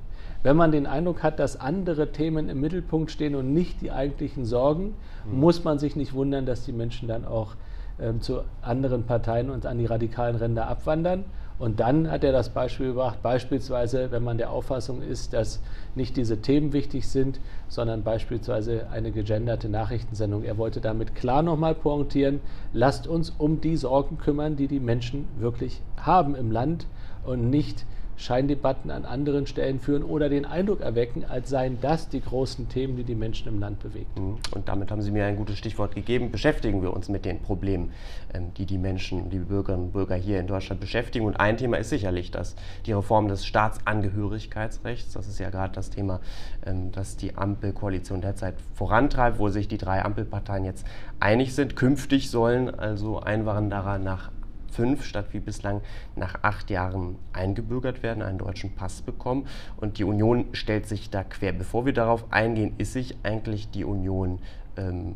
Wenn 0.46 0.58
man 0.58 0.72
den 0.72 0.86
Eindruck 0.86 1.24
hat, 1.24 1.40
dass 1.40 1.60
andere 1.60 2.12
Themen 2.12 2.50
im 2.50 2.62
Mittelpunkt 2.62 3.10
stehen 3.10 3.34
und 3.34 3.52
nicht 3.52 3.82
die 3.82 3.92
eigentlichen 3.92 4.46
Sorgen, 4.46 4.94
mhm. 5.26 5.40
muss 5.40 5.64
man 5.64 5.80
sich 5.80 5.96
nicht 5.96 6.14
wundern, 6.14 6.46
dass 6.46 6.64
die 6.64 6.72
Menschen 6.72 7.08
dann 7.08 7.26
auch 7.26 7.56
ähm, 8.00 8.22
zu 8.22 8.44
anderen 8.62 9.08
Parteien 9.08 9.50
und 9.50 9.66
an 9.66 9.80
die 9.80 9.88
radikalen 9.88 10.36
Ränder 10.36 10.68
abwandern. 10.68 11.24
Und 11.58 11.80
dann 11.80 12.12
hat 12.12 12.24
er 12.24 12.32
das 12.32 12.50
Beispiel 12.50 12.90
gebracht, 12.90 13.24
beispielsweise, 13.24 14.12
wenn 14.12 14.24
man 14.24 14.38
der 14.38 14.52
Auffassung 14.52 15.02
ist, 15.02 15.34
dass 15.34 15.64
nicht 15.96 16.16
diese 16.16 16.40
Themen 16.44 16.74
wichtig 16.74 17.08
sind, 17.08 17.40
sondern 17.68 18.04
beispielsweise 18.04 18.86
eine 18.92 19.10
gegenderte 19.10 19.68
Nachrichtensendung. 19.68 20.44
Er 20.44 20.60
wollte 20.60 20.80
damit 20.80 21.16
klar 21.16 21.42
nochmal 21.42 21.74
pointieren, 21.74 22.40
lasst 22.72 23.08
uns 23.08 23.32
um 23.32 23.62
die 23.62 23.78
Sorgen 23.78 24.20
kümmern, 24.20 24.58
die 24.58 24.68
die 24.68 24.80
Menschen 24.80 25.28
wirklich 25.40 25.82
haben 25.98 26.36
im 26.36 26.52
Land 26.52 26.86
und 27.26 27.50
nicht 27.50 27.88
Scheindebatten 28.18 28.92
an 28.92 29.06
anderen 29.06 29.48
Stellen 29.48 29.80
führen 29.80 30.04
oder 30.04 30.30
den 30.30 30.46
Eindruck 30.46 30.82
erwecken, 30.82 31.26
als 31.26 31.50
seien 31.50 31.80
das 31.82 32.10
die 32.10 32.22
großen 32.22 32.70
Themen, 32.70 32.96
die 32.98 33.04
die 33.04 33.16
Menschen 33.16 33.48
im 33.48 33.60
Land 33.60 33.80
bewegen. 33.80 34.10
Mhm. 34.16 34.38
Und 34.52 34.68
damit 34.68 34.92
haben 34.92 35.02
Sie 35.02 35.12
mir 35.12 35.26
ein 35.26 35.36
gutes 35.36 35.58
Stichwort 35.58 35.96
gegeben. 35.96 36.32
Beschäftigen 36.32 36.82
wir 36.82 36.94
uns 36.94 37.10
mit 37.10 37.26
den 37.26 37.42
Problemen, 37.42 37.92
ähm, 38.34 38.54
die 38.58 38.66
die 38.66 38.78
Menschen, 38.78 39.30
die 39.30 39.40
Bürgerinnen 39.40 39.86
und 39.86 39.94
Bürger 39.94 40.16
hier 40.16 40.40
in 40.40 40.48
Deutschland 40.48 40.80
beschäftigen. 40.80 41.26
Und 41.26 41.40
ein 41.40 41.58
Thema 41.58 41.78
ist 41.78 41.90
sicherlich 41.90 42.32
das, 42.32 42.56
die 42.86 42.94
Reform 42.94 43.28
des 43.28 43.46
Staatsangehörigkeitsrechts. 43.46 45.14
Das 45.14 45.28
ist 45.28 45.40
ja 45.40 45.50
gerade 45.50 45.74
das 45.74 45.90
Thema, 45.90 46.22
ähm, 46.66 46.92
das 46.92 47.18
die 47.18 47.38
Ampelkoalition 47.38 48.22
derzeit 48.22 48.56
vorantreibt, 48.74 49.40
wo 49.40 49.50
sich 49.50 49.68
die 49.68 49.78
drei 49.78 50.04
Ampelparteien 50.04 50.64
jetzt 50.64 50.86
einig 51.20 51.54
sind. 51.54 51.76
Künftig 51.76 52.30
sollen 52.30 52.74
also 52.74 53.20
Einwanderer 53.20 53.98
nach 53.98 54.32
fünf 54.76 55.04
statt 55.04 55.28
wie 55.32 55.40
bislang 55.40 55.82
nach 56.16 56.36
acht 56.42 56.70
Jahren 56.70 57.16
eingebürgert 57.34 58.04
werden, 58.04 58.22
einen 58.22 58.38
deutschen 58.38 58.76
Pass 58.76 59.02
bekommen. 59.02 59.48
Und 59.78 59.98
die 59.98 60.04
Union 60.04 60.46
stellt 60.52 60.88
sich 60.88 61.10
da 61.10 61.24
quer. 61.24 61.54
Bevor 61.54 61.86
wir 61.86 61.94
darauf 61.94 62.26
eingehen, 62.32 62.74
ist 62.78 62.94
sich 62.94 63.16
eigentlich 63.24 63.70
die 63.72 63.86
Union, 63.86 64.40
ähm, 64.78 65.16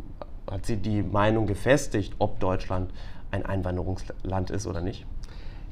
hat 0.50 0.66
sie 0.66 0.78
die 0.78 1.04
Meinung 1.04 1.46
gefestigt, 1.46 2.14
ob 2.20 2.40
Deutschland 2.40 2.92
ein 3.32 3.46
Einwanderungsland 3.46 4.50
ist 4.50 4.66
oder 4.66 4.82
nicht? 4.82 5.06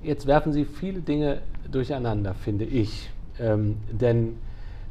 Jetzt 0.04 0.28
werfen 0.28 0.54
Sie 0.54 0.66
viele 0.66 1.02
Dinge 1.02 1.42
durcheinander, 1.72 2.36
finde 2.36 2.66
ich. 2.66 3.10
Ähm, 3.40 3.78
denn 3.92 4.38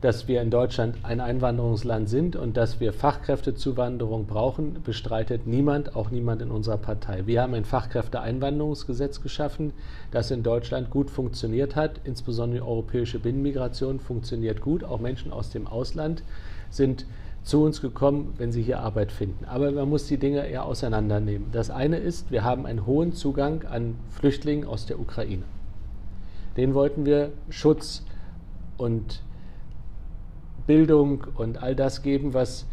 dass 0.00 0.28
wir 0.28 0.42
in 0.42 0.50
Deutschland 0.50 0.98
ein 1.02 1.20
Einwanderungsland 1.20 2.08
sind 2.08 2.36
und 2.36 2.56
dass 2.56 2.80
wir 2.80 2.92
Fachkräftezuwanderung 2.92 4.26
brauchen, 4.26 4.82
bestreitet 4.84 5.46
niemand, 5.46 5.96
auch 5.96 6.10
niemand 6.10 6.42
in 6.42 6.50
unserer 6.50 6.76
Partei. 6.76 7.26
Wir 7.26 7.42
haben 7.42 7.54
ein 7.54 7.64
Fachkräfteeinwanderungsgesetz 7.64 9.22
geschaffen, 9.22 9.72
das 10.10 10.30
in 10.30 10.42
Deutschland 10.42 10.90
gut 10.90 11.10
funktioniert 11.10 11.76
hat. 11.76 12.00
Insbesondere 12.04 12.60
die 12.60 12.66
europäische 12.66 13.18
Binnenmigration 13.18 13.98
funktioniert 14.00 14.60
gut. 14.60 14.84
Auch 14.84 15.00
Menschen 15.00 15.32
aus 15.32 15.50
dem 15.50 15.66
Ausland 15.66 16.22
sind 16.68 17.06
zu 17.42 17.62
uns 17.62 17.80
gekommen, 17.80 18.34
wenn 18.38 18.52
sie 18.52 18.62
hier 18.62 18.80
Arbeit 18.80 19.12
finden. 19.12 19.44
Aber 19.44 19.70
man 19.70 19.88
muss 19.88 20.06
die 20.06 20.18
Dinge 20.18 20.46
eher 20.46 20.64
auseinandernehmen. 20.64 21.48
Das 21.52 21.70
eine 21.70 21.98
ist, 21.98 22.30
wir 22.30 22.44
haben 22.44 22.66
einen 22.66 22.86
hohen 22.86 23.12
Zugang 23.12 23.64
an 23.64 23.94
Flüchtlingen 24.10 24.66
aus 24.66 24.84
der 24.84 24.98
Ukraine. 24.98 25.44
Den 26.56 26.74
wollten 26.74 27.06
wir 27.06 27.30
Schutz 27.48 28.04
und 28.78 29.22
Bildung 30.66 31.24
und 31.34 31.62
all 31.62 31.74
das 31.74 32.02
geben, 32.02 32.34
was 32.34 32.66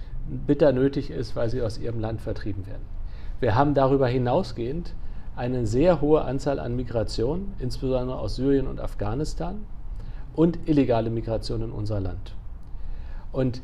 bitter 0.47 0.71
nötig 0.71 1.09
ist, 1.09 1.35
weil 1.35 1.49
sie 1.49 1.61
aus 1.61 1.77
ihrem 1.77 1.99
Land 1.99 2.21
vertrieben 2.21 2.65
werden. 2.65 2.83
Wir 3.39 3.55
haben 3.55 3.73
darüber 3.73 4.07
hinausgehend 4.07 4.93
eine 5.35 5.65
sehr 5.65 6.01
hohe 6.01 6.23
Anzahl 6.23 6.59
an 6.59 6.75
Migration, 6.75 7.53
insbesondere 7.59 8.17
aus 8.17 8.35
Syrien 8.35 8.67
und 8.67 8.79
Afghanistan, 8.79 9.65
und 10.35 10.57
illegale 10.67 11.09
Migration 11.09 11.61
in 11.61 11.71
unser 11.71 11.99
Land. 11.99 12.35
Und 13.31 13.61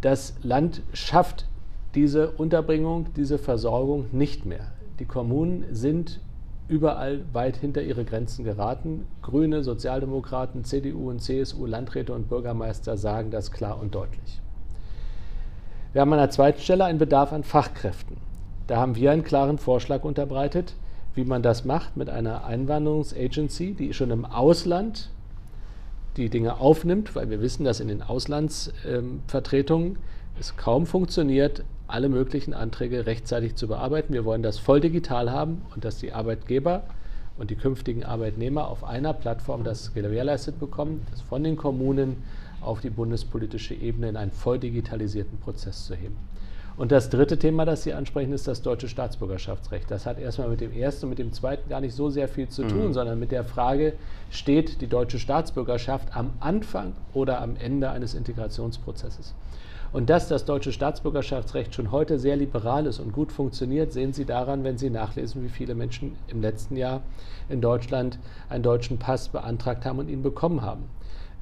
das 0.00 0.34
Land 0.42 0.82
schafft 0.92 1.46
diese 1.94 2.30
Unterbringung, 2.32 3.06
diese 3.16 3.38
Versorgung 3.38 4.06
nicht 4.12 4.44
mehr. 4.44 4.72
Die 4.98 5.06
Kommunen 5.06 5.64
sind 5.70 6.20
überall 6.68 7.24
weit 7.32 7.56
hinter 7.56 7.82
ihre 7.82 8.04
Grenzen 8.04 8.44
geraten. 8.44 9.06
Grüne, 9.22 9.62
Sozialdemokraten, 9.62 10.64
CDU 10.64 11.10
und 11.10 11.20
CSU, 11.20 11.66
Landräte 11.66 12.12
und 12.14 12.28
Bürgermeister 12.28 12.96
sagen 12.96 13.30
das 13.30 13.50
klar 13.52 13.80
und 13.80 13.94
deutlich. 13.94 14.40
Wir 15.92 16.00
haben 16.00 16.12
an 16.12 16.18
der 16.18 16.30
zweiten 16.30 16.60
Stelle 16.60 16.84
einen 16.84 16.98
Bedarf 16.98 17.32
an 17.32 17.44
Fachkräften. 17.44 18.16
Da 18.66 18.78
haben 18.78 18.96
wir 18.96 19.12
einen 19.12 19.24
klaren 19.24 19.58
Vorschlag 19.58 20.04
unterbreitet, 20.04 20.74
wie 21.14 21.24
man 21.24 21.42
das 21.42 21.64
macht 21.64 21.96
mit 21.96 22.10
einer 22.10 22.44
Einwanderungsagency, 22.44 23.74
die 23.74 23.92
schon 23.92 24.10
im 24.10 24.24
Ausland 24.24 25.10
die 26.16 26.30
Dinge 26.30 26.58
aufnimmt, 26.58 27.14
weil 27.14 27.30
wir 27.30 27.40
wissen, 27.40 27.64
dass 27.64 27.80
in 27.80 27.88
den 27.88 28.02
Auslandsvertretungen 28.02 29.98
es 30.40 30.56
kaum 30.56 30.86
funktioniert, 30.86 31.64
alle 31.86 32.08
möglichen 32.08 32.54
Anträge 32.54 33.06
rechtzeitig 33.06 33.56
zu 33.56 33.68
bearbeiten. 33.68 34.12
Wir 34.12 34.24
wollen 34.24 34.42
das 34.42 34.58
voll 34.58 34.80
digital 34.80 35.30
haben 35.30 35.62
und 35.74 35.84
dass 35.84 35.98
die 35.98 36.12
Arbeitgeber 36.12 36.84
und 37.38 37.50
die 37.50 37.56
künftigen 37.56 38.04
Arbeitnehmer 38.04 38.68
auf 38.68 38.84
einer 38.84 39.12
Plattform 39.12 39.64
das 39.64 39.92
gewährleistet 39.92 40.58
bekommen, 40.60 41.06
das 41.10 41.20
von 41.20 41.42
den 41.44 41.56
Kommunen 41.56 42.22
auf 42.60 42.80
die 42.80 42.90
bundespolitische 42.90 43.74
Ebene 43.74 44.08
in 44.08 44.16
einen 44.16 44.30
voll 44.30 44.58
digitalisierten 44.58 45.38
Prozess 45.38 45.86
zu 45.86 45.94
heben. 45.94 46.16
Und 46.76 46.90
das 46.90 47.08
dritte 47.08 47.38
Thema, 47.38 47.64
das 47.64 47.84
Sie 47.84 47.92
ansprechen, 47.92 48.32
ist 48.32 48.48
das 48.48 48.62
deutsche 48.62 48.88
Staatsbürgerschaftsrecht. 48.88 49.88
Das 49.90 50.06
hat 50.06 50.18
erstmal 50.18 50.48
mit 50.48 50.60
dem 50.60 50.72
ersten 50.72 51.06
und 51.06 51.10
mit 51.10 51.20
dem 51.20 51.32
zweiten 51.32 51.68
gar 51.68 51.80
nicht 51.80 51.94
so 51.94 52.10
sehr 52.10 52.26
viel 52.26 52.48
zu 52.48 52.64
tun, 52.64 52.88
mhm. 52.88 52.92
sondern 52.92 53.20
mit 53.20 53.30
der 53.30 53.44
Frage, 53.44 53.92
steht 54.30 54.80
die 54.80 54.88
deutsche 54.88 55.20
Staatsbürgerschaft 55.20 56.16
am 56.16 56.30
Anfang 56.40 56.94
oder 57.12 57.40
am 57.40 57.54
Ende 57.56 57.90
eines 57.90 58.14
Integrationsprozesses? 58.14 59.34
Und 59.94 60.10
dass 60.10 60.26
das 60.26 60.44
deutsche 60.44 60.72
Staatsbürgerschaftsrecht 60.72 61.72
schon 61.72 61.92
heute 61.92 62.18
sehr 62.18 62.34
liberal 62.34 62.86
ist 62.86 62.98
und 62.98 63.12
gut 63.12 63.30
funktioniert, 63.30 63.92
sehen 63.92 64.12
Sie 64.12 64.24
daran, 64.24 64.64
wenn 64.64 64.76
Sie 64.76 64.90
nachlesen, 64.90 65.44
wie 65.44 65.48
viele 65.48 65.76
Menschen 65.76 66.16
im 66.26 66.42
letzten 66.42 66.74
Jahr 66.76 67.02
in 67.48 67.60
Deutschland 67.60 68.18
einen 68.48 68.64
deutschen 68.64 68.98
Pass 68.98 69.28
beantragt 69.28 69.86
haben 69.86 70.00
und 70.00 70.08
ihn 70.08 70.24
bekommen 70.24 70.62
haben. 70.62 70.86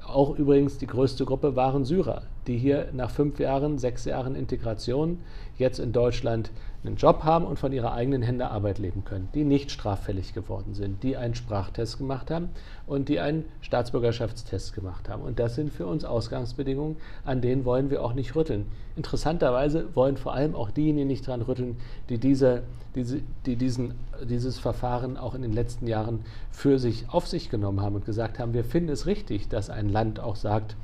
Auch 0.07 0.39
übrigens 0.39 0.77
die 0.77 0.87
größte 0.87 1.25
Gruppe 1.25 1.57
waren 1.57 1.87
Syrer, 1.87 2.25
die 2.47 2.59
hier 2.59 2.89
nach 2.93 3.11
fünf 3.11 3.39
Jahren, 3.39 3.79
sechs 3.79 4.05
Jahren 4.05 4.35
Integration 4.35 5.19
jetzt 5.59 5.79
in 5.79 5.93
Deutschland 5.93 6.51
einen 6.85 6.97
Job 6.97 7.23
haben 7.23 7.45
und 7.45 7.59
von 7.59 7.73
ihrer 7.73 7.93
eigenen 7.93 8.23
Hände 8.23 8.51
Arbeit 8.51 8.79
leben 8.79 9.05
können, 9.05 9.29
die 9.35 9.45
nicht 9.45 9.71
straffällig 9.71 10.35
geworden 10.35 10.75
sind, 10.75 11.03
die 11.05 11.17
einen 11.17 11.37
Sprachtest 11.37 11.99
gemacht 11.99 12.31
haben 12.31 12.49
und 12.87 13.09
die 13.09 13.21
einen 13.21 13.45
Staatsbürgerschaftstest 13.61 14.75
gemacht 14.75 15.09
haben. 15.09 15.23
Und 15.23 15.39
das 15.39 15.55
sind 15.55 15.73
für 15.73 15.87
uns 15.87 16.05
Ausgangsbedingungen, 16.05 16.97
an 17.25 17.41
denen 17.41 17.65
wollen 17.65 17.91
wir 17.91 18.03
auch 18.03 18.15
nicht 18.15 18.35
rütteln. 18.35 18.67
Interessanterweise 18.97 19.95
wollen 19.95 20.17
vor 20.17 20.35
allem 20.35 20.57
auch 20.57 20.73
diejenigen 20.73 21.07
nicht 21.07 21.29
daran 21.29 21.43
rütteln, 21.43 21.77
die, 22.09 22.19
diese, 22.19 22.65
diese, 22.97 23.21
die 23.47 23.55
diesen, 23.55 23.95
dieses 24.25 24.59
Verfahren 24.59 25.17
auch 25.17 25.37
in 25.37 25.43
den 25.43 25.53
letzten 25.53 25.87
Jahren 25.87 26.21
für 26.51 26.81
sich 26.81 27.05
auf 27.09 27.29
sich 27.29 27.49
genommen 27.49 27.81
haben 27.81 27.95
und 27.95 28.05
gesagt 28.05 28.41
haben, 28.41 28.55
wir 28.55 28.65
finden 28.65 28.91
es 28.91 29.07
richtig, 29.07 29.49
dass 29.49 29.71
ein 29.71 29.89
Land 29.89 30.19
auch 30.19 30.37
sagt, 30.37 30.75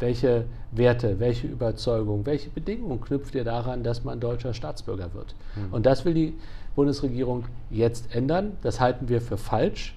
welche 0.00 0.44
Werte, 0.72 1.20
welche 1.20 1.46
Überzeugung, 1.46 2.26
welche 2.26 2.50
Bedingungen 2.50 3.00
knüpft 3.00 3.34
ihr 3.34 3.44
daran, 3.44 3.82
dass 3.82 4.04
man 4.04 4.20
deutscher 4.20 4.54
Staatsbürger 4.54 5.14
wird? 5.14 5.34
Mhm. 5.56 5.72
Und 5.72 5.86
das 5.86 6.04
will 6.04 6.14
die 6.14 6.34
Bundesregierung 6.74 7.44
jetzt 7.70 8.14
ändern. 8.14 8.56
Das 8.62 8.80
halten 8.80 9.08
wir 9.08 9.20
für 9.20 9.36
falsch. 9.36 9.96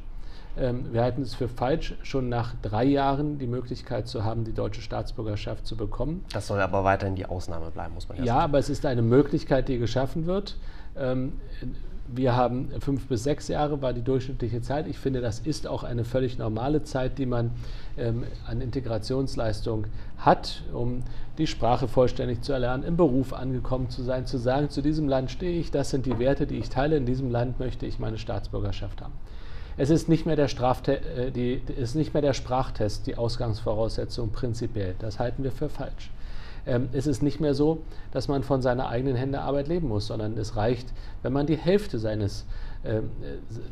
Ähm, 0.60 0.86
wir 0.92 1.04
halten 1.04 1.22
es 1.22 1.36
für 1.36 1.48
falsch, 1.48 1.96
schon 2.02 2.30
nach 2.30 2.56
drei 2.62 2.84
Jahren 2.86 3.38
die 3.38 3.48
Möglichkeit 3.48 4.08
zu 4.08 4.24
haben, 4.24 4.44
die 4.44 4.54
deutsche 4.54 4.82
Staatsbürgerschaft 4.82 5.68
zu 5.68 5.76
bekommen. 5.76 6.26
Das 6.34 6.48
soll 6.48 6.60
aber 6.60 6.84
weiterhin 6.84 7.16
die 7.16 7.26
Ausnahme 7.26 7.70
bleiben, 7.70 7.94
muss 7.94 8.10
man 8.10 8.18
ja 8.18 8.26
sagen. 8.26 8.38
Ja, 8.38 8.44
aber 8.44 8.58
es 8.58 8.70
ist 8.70 8.86
eine 8.86 9.04
Möglichkeit, 9.04 9.68
die 9.68 9.78
geschaffen 9.78 10.26
wird. 10.26 10.58
Ähm, 10.96 11.34
wir 12.08 12.36
haben 12.36 12.70
fünf 12.80 13.08
bis 13.08 13.24
sechs 13.24 13.48
Jahre 13.48 13.82
war 13.82 13.94
die 13.94 14.02
durchschnittliche 14.02 14.62
Zeit. 14.62 14.88
Ich 14.88 14.98
finde, 14.98 15.22
das 15.22 15.40
ist 15.40 15.68
auch 15.68 15.84
eine 15.84 16.04
völlig 16.04 16.38
normale 16.38 16.84
Zeit, 16.84 17.18
die 17.18 17.26
man 17.26 17.52
ähm, 17.98 18.24
an 18.48 18.62
Integrationsleistung 18.62 19.88
hat, 20.18 20.64
um 20.74 21.04
die 21.38 21.48
Sprache 21.48 21.88
vollständig 21.88 22.42
zu 22.42 22.54
erlernen, 22.54 22.84
im 22.84 22.98
Beruf 22.98 23.34
angekommen 23.34 23.90
zu 23.90 24.04
sein, 24.04 24.26
zu 24.26 24.38
sagen, 24.38 24.70
zu 24.70 24.82
diesem 24.82 25.08
Land 25.08 25.32
stehe 25.32 25.60
ich, 25.60 25.72
das 25.72 25.90
sind 25.90 26.06
die 26.06 26.18
Werte, 26.20 26.48
die 26.48 26.58
ich 26.58 26.70
teile, 26.70 26.98
in 26.98 27.06
diesem 27.06 27.30
Land 27.30 27.60
möchte 27.60 27.86
ich 27.86 28.00
meine 28.00 28.18
Staatsbürgerschaft 28.18 29.02
haben. 29.02 29.14
Es 29.80 29.92
ist 29.92 30.10
nicht 30.10 30.26
mehr 30.26 30.36
der, 30.36 30.48
Strafte 30.48 31.02
äh, 31.02 31.32
die, 31.32 31.62
ist 31.78 31.96
nicht 31.96 32.14
mehr 32.14 32.22
der 32.24 32.34
Sprachtest 32.34 33.06
die 33.06 33.16
Ausgangsvoraussetzung 33.16 34.32
prinzipiell. 34.32 34.96
Das 34.98 35.20
halten 35.20 35.44
wir 35.44 35.52
für 35.52 35.70
falsch 35.70 36.10
ähm, 36.68 36.90
ist 36.92 37.08
es 37.08 37.22
nicht 37.22 37.40
mehr 37.40 37.54
so, 37.54 37.80
dass 38.12 38.28
man 38.28 38.44
von 38.44 38.62
seiner 38.62 38.90
eigenen 38.90 39.16
Hände 39.16 39.40
Arbeit 39.40 39.68
leben 39.68 39.88
muss, 39.88 40.08
sondern 40.08 40.38
es 40.38 40.56
reicht, 40.56 40.94
wenn 41.24 41.34
man 41.34 41.48
die 41.48 41.58
Hälfte 41.58 41.98
seines, 41.98 42.46
äh, 42.84 43.02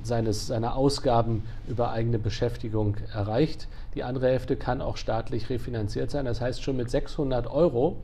seines, 0.01 0.47
seiner 0.47 0.75
Ausgaben 0.75 1.43
über 1.67 1.91
eigene 1.91 2.17
Beschäftigung 2.17 2.95
erreicht. 3.13 3.67
Die 3.93 4.03
andere 4.03 4.27
Hälfte 4.27 4.55
kann 4.55 4.81
auch 4.81 4.97
staatlich 4.97 5.49
refinanziert 5.49 6.09
sein. 6.09 6.25
Das 6.25 6.41
heißt, 6.41 6.63
schon 6.63 6.77
mit 6.77 6.89
600 6.89 7.47
Euro 7.47 7.97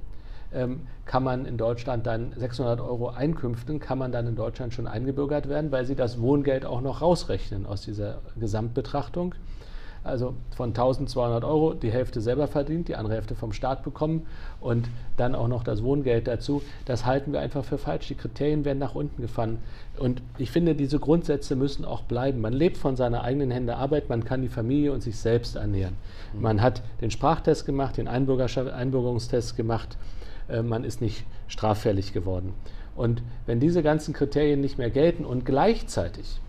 ähm, 0.54 0.82
kann 1.06 1.24
man 1.24 1.46
in 1.46 1.58
Deutschland 1.58 2.06
dann 2.06 2.34
600 2.36 2.82
Euro 2.82 3.10
Einkünften 3.10 3.80
kann 3.80 3.98
man 3.98 4.12
dann 4.12 4.28
in 4.28 4.36
Deutschland 4.36 4.74
schon 4.74 4.88
eingebürgert 4.88 5.48
werden, 5.48 5.72
weil 5.72 5.86
sie 5.86 5.96
das 5.96 6.20
Wohngeld 6.20 6.66
auch 6.66 6.82
noch 6.82 7.02
rausrechnen 7.02 7.66
aus 7.66 7.82
dieser 7.82 8.20
Gesamtbetrachtung 8.38 9.36
also 10.04 10.34
von 10.56 10.70
1200 10.70 11.44
Euro 11.44 11.74
die 11.74 11.92
Hälfte 11.92 12.22
selber 12.22 12.48
verdient, 12.48 12.88
die 12.88 12.96
andere 12.96 13.16
Hälfte 13.16 13.36
vom 13.36 13.54
Staat 13.54 13.84
bekommen 13.84 14.26
und 14.60 14.90
dann 15.18 15.36
auch 15.36 15.48
noch 15.48 15.64
das 15.64 15.84
Wohngeld 15.84 16.28
dazu. 16.28 16.64
Das 16.86 17.06
halten 17.06 17.34
wir 17.34 17.40
einfach 17.40 17.64
für 17.64 17.78
falsch. 17.78 18.08
Die 18.08 18.16
Kriterien 18.16 18.66
werden 18.66 18.80
nach 18.80 18.96
unten 18.96 19.22
gefahren. 19.22 19.60
Und 20.00 20.24
ich 20.40 20.50
finde, 20.50 20.74
diese 20.74 21.00
Grundsätze 21.00 21.56
müssen 21.56 21.86
auch 21.86 22.02
bleiben. 22.02 22.42
Man 22.42 22.54
lebt 22.54 22.78
von 22.78 22.96
seiner 22.96 23.24
eigenen 23.24 23.52
Hände 23.52 23.76
Arbeit, 23.76 24.10
man 24.10 24.24
kann 24.26 24.42
die 24.42 24.50
Familie 24.50 24.92
und 24.92 25.02
sich 25.04 25.18
selbst 25.18 25.56
ernähren. 25.56 25.96
Mhm. 26.34 26.42
Man 26.42 26.62
hat 26.62 26.82
den 27.02 27.12
Sprachtest 27.12 27.66
gemacht, 27.66 27.98
den 27.98 28.08
Einbürgerungstest 28.08 29.56
gemacht, 29.56 29.98
äh, 30.50 30.64
man 30.64 30.84
ist 30.84 31.02
nicht 31.02 31.26
straffällig 31.48 32.14
geworden. 32.14 32.54
Und 32.96 33.22
wenn 33.46 33.60
diese 33.60 33.84
ganzen 33.84 34.14
Kriterien 34.14 34.62
nicht 34.62 34.78
mehr 34.78 34.90
gelten 34.90 35.26
und 35.26 35.46
gleichzeitig 35.46 36.42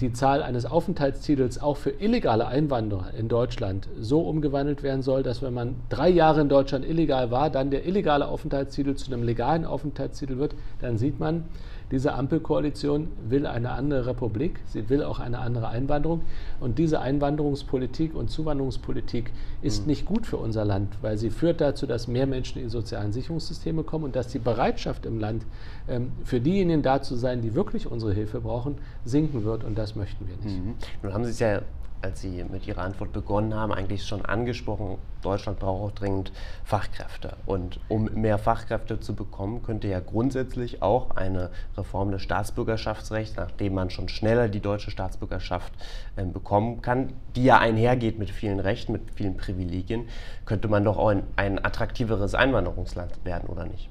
die 0.00 0.12
Zahl 0.12 0.42
eines 0.42 0.64
Aufenthaltstitels 0.64 1.60
auch 1.60 1.76
für 1.76 1.90
illegale 1.90 2.46
Einwanderer 2.46 3.12
in 3.18 3.28
Deutschland 3.28 3.88
so 3.98 4.20
umgewandelt 4.20 4.82
werden 4.82 5.02
soll, 5.02 5.22
dass 5.22 5.42
wenn 5.42 5.52
man 5.52 5.76
drei 5.90 6.08
Jahre 6.08 6.40
in 6.40 6.48
Deutschland 6.48 6.86
illegal 6.86 7.30
war, 7.30 7.50
dann 7.50 7.70
der 7.70 7.86
illegale 7.86 8.26
Aufenthaltstitel 8.26 8.94
zu 8.94 9.12
einem 9.12 9.22
legalen 9.22 9.64
Aufenthaltstitel 9.64 10.38
wird, 10.38 10.54
dann 10.80 10.96
sieht 10.96 11.20
man, 11.20 11.44
Diese 11.90 12.14
Ampelkoalition 12.14 13.08
will 13.28 13.46
eine 13.46 13.70
andere 13.70 14.06
Republik, 14.06 14.60
sie 14.66 14.88
will 14.88 15.04
auch 15.04 15.20
eine 15.20 15.38
andere 15.38 15.68
Einwanderung. 15.68 16.22
Und 16.58 16.78
diese 16.78 17.00
Einwanderungspolitik 17.00 18.14
und 18.14 18.28
Zuwanderungspolitik 18.30 19.30
ist 19.62 19.82
mhm. 19.82 19.86
nicht 19.88 20.04
gut 20.06 20.26
für 20.26 20.36
unser 20.36 20.64
Land, 20.64 20.98
weil 21.02 21.16
sie 21.16 21.30
führt 21.30 21.60
dazu, 21.60 21.86
dass 21.86 22.08
mehr 22.08 22.26
Menschen 22.26 22.60
in 22.60 22.70
sozialen 22.70 23.12
Sicherungssysteme 23.12 23.84
kommen 23.84 24.04
und 24.04 24.16
dass 24.16 24.28
die 24.28 24.40
Bereitschaft 24.40 25.06
im 25.06 25.20
Land, 25.20 25.46
ähm, 25.88 26.10
für 26.24 26.40
diejenigen 26.40 26.82
da 26.82 27.02
zu 27.02 27.14
sein, 27.14 27.40
die 27.40 27.54
wirklich 27.54 27.86
unsere 27.90 28.12
Hilfe 28.12 28.40
brauchen, 28.40 28.78
sinken 29.04 29.44
wird. 29.44 29.62
Und 29.62 29.78
das 29.78 29.94
möchten 29.94 30.26
wir 30.26 30.36
nicht. 30.44 30.64
Mhm. 30.64 30.74
Nun 31.02 31.14
haben 31.14 31.24
Sie 31.24 31.30
es 31.30 31.38
ja 31.38 31.60
als 32.02 32.20
Sie 32.20 32.44
mit 32.44 32.66
Ihrer 32.66 32.82
Antwort 32.82 33.12
begonnen 33.12 33.54
haben, 33.54 33.72
eigentlich 33.72 34.04
schon 34.04 34.24
angesprochen, 34.24 34.98
Deutschland 35.22 35.58
braucht 35.58 35.82
auch 35.82 35.94
dringend 35.94 36.32
Fachkräfte. 36.64 37.36
Und 37.46 37.80
um 37.88 38.04
mehr 38.14 38.38
Fachkräfte 38.38 39.00
zu 39.00 39.14
bekommen, 39.14 39.62
könnte 39.62 39.88
ja 39.88 40.00
grundsätzlich 40.00 40.82
auch 40.82 41.16
eine 41.16 41.50
Reform 41.76 42.12
des 42.12 42.22
Staatsbürgerschaftsrechts, 42.22 43.36
nachdem 43.36 43.74
man 43.74 43.90
schon 43.90 44.08
schneller 44.08 44.48
die 44.48 44.60
deutsche 44.60 44.90
Staatsbürgerschaft 44.90 45.72
äh, 46.16 46.24
bekommen 46.24 46.82
kann, 46.82 47.12
die 47.34 47.44
ja 47.44 47.58
einhergeht 47.58 48.18
mit 48.18 48.30
vielen 48.30 48.60
Rechten, 48.60 48.92
mit 48.92 49.10
vielen 49.14 49.36
Privilegien, 49.36 50.08
könnte 50.44 50.68
man 50.68 50.84
doch 50.84 50.96
auch 50.96 51.08
ein, 51.08 51.24
ein 51.36 51.64
attraktiveres 51.64 52.34
Einwanderungsland 52.34 53.24
werden, 53.24 53.48
oder 53.48 53.64
nicht? 53.64 53.88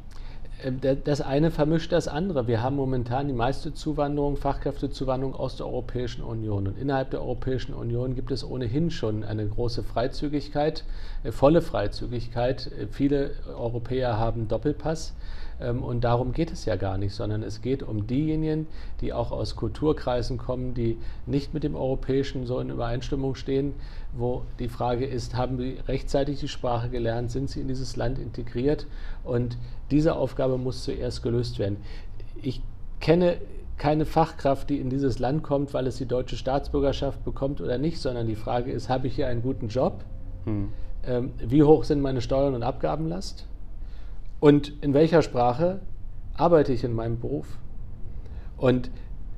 Ähm, 0.63 0.79
das 1.03 1.21
eine 1.21 1.51
vermischt 1.51 1.91
das 1.91 2.07
andere. 2.07 2.47
Wir 2.47 2.61
haben 2.61 2.75
momentan 2.75 3.27
die 3.27 3.33
meiste 3.33 3.73
Zuwanderung, 3.73 4.37
Fachkräftezuwanderung 4.37 5.35
aus 5.35 5.57
der 5.57 5.65
Europäischen 5.65 6.23
Union. 6.23 6.67
Und 6.67 6.77
innerhalb 6.77 7.11
der 7.11 7.21
Europäischen 7.21 7.73
Union 7.73 8.15
gibt 8.15 8.31
es 8.31 8.43
ohnehin 8.43 8.91
schon 8.91 9.23
eine 9.23 9.47
große 9.47 9.83
Freizügigkeit, 9.83 10.83
äh, 11.23 11.31
volle 11.31 11.61
Freizügigkeit. 11.61 12.67
Äh, 12.67 12.87
viele 12.87 13.31
Europäer 13.57 14.17
haben 14.17 14.47
Doppelpass. 14.47 15.13
Ähm, 15.59 15.83
und 15.83 16.03
darum 16.03 16.33
geht 16.33 16.51
es 16.51 16.65
ja 16.65 16.75
gar 16.75 16.97
nicht, 16.97 17.13
sondern 17.13 17.43
es 17.43 17.61
geht 17.61 17.83
um 17.83 18.07
diejenigen, 18.07 18.67
die 19.01 19.13
auch 19.13 19.31
aus 19.31 19.55
Kulturkreisen 19.55 20.37
kommen, 20.37 20.73
die 20.73 20.97
nicht 21.25 21.53
mit 21.53 21.63
dem 21.63 21.75
Europäischen 21.75 22.45
so 22.45 22.59
in 22.59 22.69
Übereinstimmung 22.69 23.35
stehen, 23.35 23.73
wo 24.13 24.43
die 24.59 24.69
Frage 24.69 25.05
ist, 25.05 25.35
haben 25.35 25.57
sie 25.57 25.77
rechtzeitig 25.87 26.39
die 26.39 26.47
Sprache 26.47 26.89
gelernt, 26.89 27.31
sind 27.31 27.49
sie 27.49 27.61
in 27.61 27.67
dieses 27.67 27.95
Land 27.95 28.19
integriert? 28.19 28.85
Und 29.23 29.57
diese 29.91 30.15
Aufgabe 30.15 30.44
muss 30.57 30.83
zuerst 30.83 31.23
gelöst 31.23 31.59
werden. 31.59 31.77
Ich 32.41 32.61
kenne 32.99 33.37
keine 33.77 34.05
Fachkraft, 34.05 34.69
die 34.69 34.79
in 34.79 34.89
dieses 34.89 35.19
Land 35.19 35.43
kommt, 35.43 35.73
weil 35.73 35.87
es 35.87 35.97
die 35.97 36.05
deutsche 36.05 36.37
Staatsbürgerschaft 36.37 37.23
bekommt 37.25 37.59
oder 37.61 37.77
nicht, 37.77 37.99
sondern 37.99 38.27
die 38.27 38.35
Frage 38.35 38.71
ist, 38.71 38.89
habe 38.89 39.07
ich 39.07 39.15
hier 39.15 39.27
einen 39.27 39.41
guten 39.41 39.67
Job? 39.67 40.03
Hm. 40.45 40.69
Ähm, 41.05 41.33
wie 41.39 41.63
hoch 41.63 41.83
sind 41.83 42.01
meine 42.01 42.21
Steuern 42.21 42.55
und 42.55 42.63
Abgabenlast? 42.63 43.45
Und 44.39 44.73
in 44.81 44.93
welcher 44.93 45.21
Sprache 45.21 45.81
arbeite 46.35 46.73
ich 46.73 46.83
in 46.83 46.93
meinem 46.93 47.19
Beruf? 47.19 47.57
Und 48.57 48.89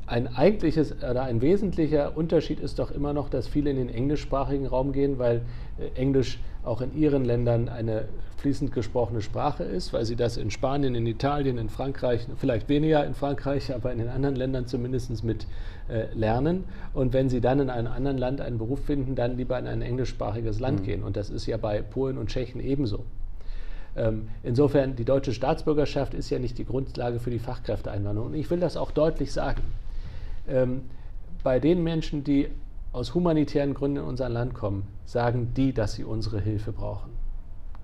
ein 0.08 0.34
eigentliches 0.36 0.96
oder 0.98 1.24
ein 1.24 1.42
wesentlicher 1.42 2.16
Unterschied 2.16 2.62
ist 2.62 2.80
doch 2.80 2.92
immer 2.92 3.14
noch, 3.14 3.30
dass 3.30 3.48
viele 3.48 3.70
in 3.70 3.76
den 3.76 3.90
englischsprachigen 3.90 4.66
Raum 4.66 4.94
gehen, 4.94 5.20
weil 5.20 5.42
äh, 5.78 6.00
Englisch 6.00 6.40
auch 6.64 6.82
in 6.82 6.98
ihren 6.98 7.26
Ländern 7.26 7.70
eine 7.70 8.06
fließend 8.38 8.72
gesprochene 8.72 9.22
Sprache 9.22 9.64
ist, 9.64 9.94
weil 9.94 10.06
sie 10.06 10.16
das 10.16 10.38
in 10.38 10.50
Spanien, 10.50 10.96
in 10.96 11.08
Italien, 11.08 11.58
in 11.58 11.70
Frankreich, 11.70 12.28
vielleicht 12.38 12.70
weniger 12.70 13.06
in 13.06 13.16
Frankreich, 13.16 13.74
aber 13.74 13.92
in 13.92 14.00
den 14.00 14.10
anderen 14.10 14.36
Ländern 14.36 14.68
zumindest 14.68 15.24
mit 15.24 15.46
äh, 15.90 16.14
lernen. 16.14 16.64
Und 16.94 17.14
wenn 17.14 17.30
sie 17.30 17.42
dann 17.42 17.60
in 17.60 17.70
einem 17.70 17.92
anderen 17.92 18.18
Land 18.18 18.40
einen 18.40 18.58
Beruf 18.58 18.86
finden, 18.86 19.16
dann 19.16 19.38
lieber 19.38 19.60
in 19.60 19.68
ein 19.68 19.82
englischsprachiges 19.82 20.60
Land 20.60 20.82
mhm. 20.82 20.86
gehen. 20.86 21.04
Und 21.04 21.18
das 21.18 21.30
ist 21.30 21.48
ja 21.48 21.58
bei 21.58 21.82
Polen 21.82 22.18
und 22.18 22.30
Tschechen 22.30 22.62
ebenso. 22.62 23.04
Ähm, 23.98 24.30
insofern, 24.44 24.96
die 24.96 25.06
deutsche 25.06 25.34
Staatsbürgerschaft 25.34 26.14
ist 26.14 26.30
ja 26.30 26.40
nicht 26.40 26.58
die 26.58 26.66
Grundlage 26.66 27.20
für 27.20 27.32
die 27.32 27.40
Fachkräfteeinwanderung. 27.40 28.30
Und 28.30 28.36
ich 28.36 28.50
will 28.50 28.60
das 28.60 28.78
auch 28.78 28.92
deutlich 28.92 29.34
sagen. 29.34 29.64
Ähm, 30.48 30.84
bei 31.44 31.60
den 31.60 31.84
Menschen, 31.84 32.24
die 32.24 32.50
aus 32.92 33.14
humanitären 33.14 33.74
Gründen 33.74 33.98
in 33.98 34.04
unser 34.04 34.30
Land 34.30 34.54
kommen, 34.54 34.88
sagen 35.06 35.54
die, 35.54 35.74
dass 35.74 35.94
sie 35.94 36.04
unsere 36.04 36.40
Hilfe 36.40 36.72
brauchen. 36.72 37.12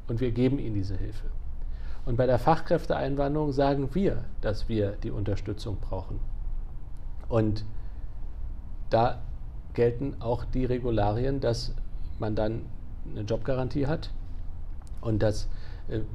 Und 0.07 0.19
wir 0.19 0.31
geben 0.31 0.59
ihnen 0.59 0.73
diese 0.73 0.97
Hilfe. 0.97 1.27
Und 2.05 2.17
bei 2.17 2.25
der 2.25 2.39
Fachkräfteeinwanderung 2.39 3.51
sagen 3.51 3.93
wir, 3.93 4.25
dass 4.41 4.67
wir 4.67 4.91
die 5.03 5.11
Unterstützung 5.11 5.77
brauchen. 5.79 6.19
Und 7.29 7.63
da 8.89 9.21
gelten 9.73 10.17
auch 10.19 10.45
die 10.45 10.65
Regularien, 10.65 11.39
dass 11.39 11.73
man 12.19 12.35
dann 12.35 12.65
eine 13.09 13.21
Jobgarantie 13.21 13.87
hat 13.87 14.11
und 15.01 15.23
dass 15.23 15.47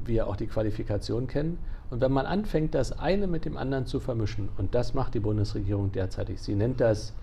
wir 0.05 0.27
auch 0.27 0.35
die 0.35 0.47
Qualifikation 0.47 1.27
kennen. 1.27 1.57
Und 1.89 2.01
wenn 2.01 2.11
man 2.11 2.25
anfängt, 2.25 2.75
das 2.75 2.97
eine 2.97 3.27
mit 3.27 3.45
dem 3.45 3.57
anderen 3.57 3.85
zu 3.85 3.99
vermischen, 3.99 4.49
und 4.57 4.75
das 4.75 4.93
macht 4.93 5.13
die 5.13 5.19
Bundesregierung 5.19 5.91
derzeitig, 5.91 6.41
sie 6.41 6.55
nennt 6.55 6.79
das 6.79 7.13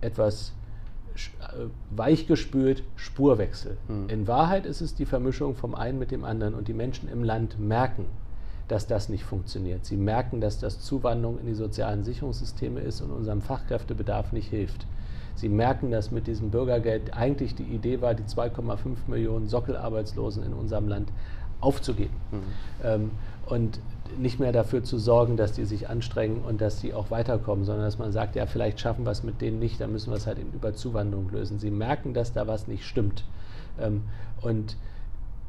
etwas 0.00 0.52
äh, 1.14 1.66
weichgespült 1.90 2.82
Spurwechsel. 2.96 3.78
Mhm. 3.88 4.08
In 4.08 4.28
Wahrheit 4.28 4.66
ist 4.66 4.82
es 4.82 4.94
die 4.94 5.06
Vermischung 5.06 5.54
vom 5.54 5.74
einen 5.74 5.98
mit 5.98 6.10
dem 6.10 6.24
anderen 6.24 6.54
und 6.54 6.68
die 6.68 6.74
Menschen 6.74 7.08
im 7.08 7.24
Land 7.24 7.58
merken, 7.58 8.04
dass 8.68 8.86
das 8.86 9.08
nicht 9.08 9.24
funktioniert. 9.24 9.86
Sie 9.86 9.96
merken, 9.96 10.40
dass 10.40 10.58
das 10.58 10.80
Zuwanderung 10.80 11.38
in 11.38 11.46
die 11.46 11.54
sozialen 11.54 12.04
Sicherungssysteme 12.04 12.80
ist 12.80 13.00
und 13.00 13.10
unserem 13.12 13.40
Fachkräftebedarf 13.40 14.32
nicht 14.32 14.48
hilft. 14.48 14.86
Sie 15.36 15.48
merken, 15.48 15.90
dass 15.90 16.10
mit 16.10 16.26
diesem 16.26 16.50
Bürgergeld 16.50 17.14
eigentlich 17.14 17.54
die 17.54 17.62
Idee 17.62 18.00
war, 18.00 18.14
die 18.14 18.24
2,5 18.24 18.96
Millionen 19.06 19.48
Sockelarbeitslosen 19.48 20.42
in 20.42 20.54
unserem 20.54 20.88
Land 20.88 21.10
aufzugeben. 21.60 22.14
Mhm. 22.30 22.42
Ähm, 22.84 23.10
und 23.46 23.78
nicht 24.18 24.40
mehr 24.40 24.52
dafür 24.52 24.82
zu 24.82 24.98
sorgen, 24.98 25.36
dass 25.36 25.52
die 25.52 25.64
sich 25.64 25.88
anstrengen 25.88 26.42
und 26.46 26.60
dass 26.60 26.80
die 26.80 26.94
auch 26.94 27.10
weiterkommen, 27.10 27.64
sondern 27.64 27.84
dass 27.84 27.98
man 27.98 28.12
sagt, 28.12 28.36
ja, 28.36 28.46
vielleicht 28.46 28.80
schaffen 28.80 29.04
wir 29.04 29.10
es 29.10 29.22
mit 29.22 29.40
denen 29.40 29.58
nicht, 29.58 29.80
dann 29.80 29.92
müssen 29.92 30.10
wir 30.10 30.16
es 30.16 30.26
halt 30.26 30.38
eben 30.38 30.52
über 30.52 30.74
Zuwanderung 30.74 31.30
lösen. 31.30 31.58
Sie 31.58 31.70
merken, 31.70 32.14
dass 32.14 32.32
da 32.32 32.46
was 32.46 32.68
nicht 32.68 32.84
stimmt. 32.84 33.24
Ähm, 33.80 34.02
und 34.42 34.76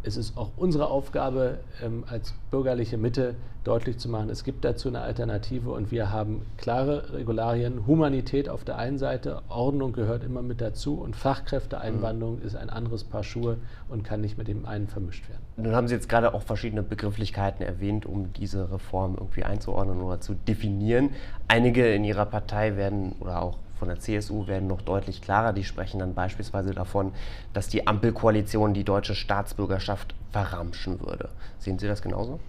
es 0.03 0.17
ist 0.17 0.37
auch 0.37 0.51
unsere 0.55 0.89
Aufgabe 0.89 1.59
ähm, 1.83 2.03
als 2.07 2.33
bürgerliche 2.51 2.97
Mitte 2.97 3.35
deutlich 3.67 3.97
zu 3.97 4.07
machen, 4.07 4.29
es 4.29 4.45
gibt 4.45 4.63
dazu 4.63 4.87
eine 4.87 5.01
Alternative 5.01 5.71
und 5.71 5.91
wir 5.91 6.09
haben 6.09 6.45
klare 6.55 7.13
Regularien. 7.13 7.85
Humanität 7.85 8.47
auf 8.47 8.63
der 8.63 8.77
einen 8.77 8.97
Seite, 8.97 9.41
Ordnung 9.49 9.91
gehört 9.91 10.23
immer 10.23 10.41
mit 10.41 10.61
dazu 10.61 10.95
und 10.95 11.17
Fachkräfteeinwanderung 11.17 12.39
mhm. 12.39 12.45
ist 12.45 12.55
ein 12.55 12.69
anderes 12.69 13.03
Paar 13.03 13.23
Schuhe 13.23 13.57
und 13.89 14.03
kann 14.03 14.21
nicht 14.21 14.37
mit 14.37 14.47
dem 14.47 14.65
einen 14.65 14.87
vermischt 14.87 15.27
werden. 15.27 15.41
Nun 15.57 15.75
haben 15.75 15.87
Sie 15.89 15.95
jetzt 15.95 16.07
gerade 16.07 16.33
auch 16.33 16.43
verschiedene 16.43 16.81
Begrifflichkeiten 16.81 17.65
erwähnt, 17.65 18.05
um 18.05 18.31
diese 18.31 18.71
Reform 18.71 19.15
irgendwie 19.17 19.43
einzuordnen 19.43 20.01
oder 20.01 20.21
zu 20.21 20.33
definieren. 20.33 21.09
Einige 21.49 21.93
in 21.93 22.05
Ihrer 22.05 22.25
Partei 22.25 22.77
werden 22.77 23.15
oder 23.19 23.41
auch 23.41 23.57
von 23.77 23.87
der 23.87 23.99
CSU 23.99 24.47
werden 24.47 24.67
noch 24.67 24.81
deutlich 24.81 25.21
klarer. 25.21 25.53
Die 25.53 25.63
sprechen 25.63 25.99
dann 25.99 26.13
beispielsweise 26.13 26.71
davon, 26.71 27.13
dass 27.53 27.67
die 27.67 27.87
Ampelkoalition 27.87 28.73
die 28.73 28.83
deutsche 28.83 29.15
Staatsbürgerschaft 29.15 30.15
verramschen 30.31 30.99
würde. 30.99 31.29
Sehen 31.59 31.79
Sie 31.79 31.87
das 31.87 32.01
genauso? 32.01 32.39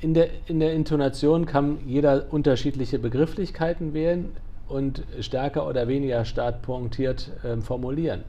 In 0.00 0.14
der, 0.14 0.28
in 0.46 0.60
der 0.60 0.74
Intonation 0.74 1.46
kann 1.46 1.78
jeder 1.86 2.26
unterschiedliche 2.30 2.98
Begrifflichkeiten 2.98 3.94
wählen 3.94 4.36
und 4.68 5.02
stärker 5.20 5.66
oder 5.66 5.88
weniger 5.88 6.24
stark 6.24 6.62
pointiert 6.62 7.30
äh, 7.42 7.56
formulieren. 7.60 8.22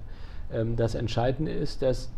Ähm, 0.53 0.75
das 0.75 0.95
Entscheidende 0.95 1.51
ist, 1.51 1.81
dass 1.81 2.09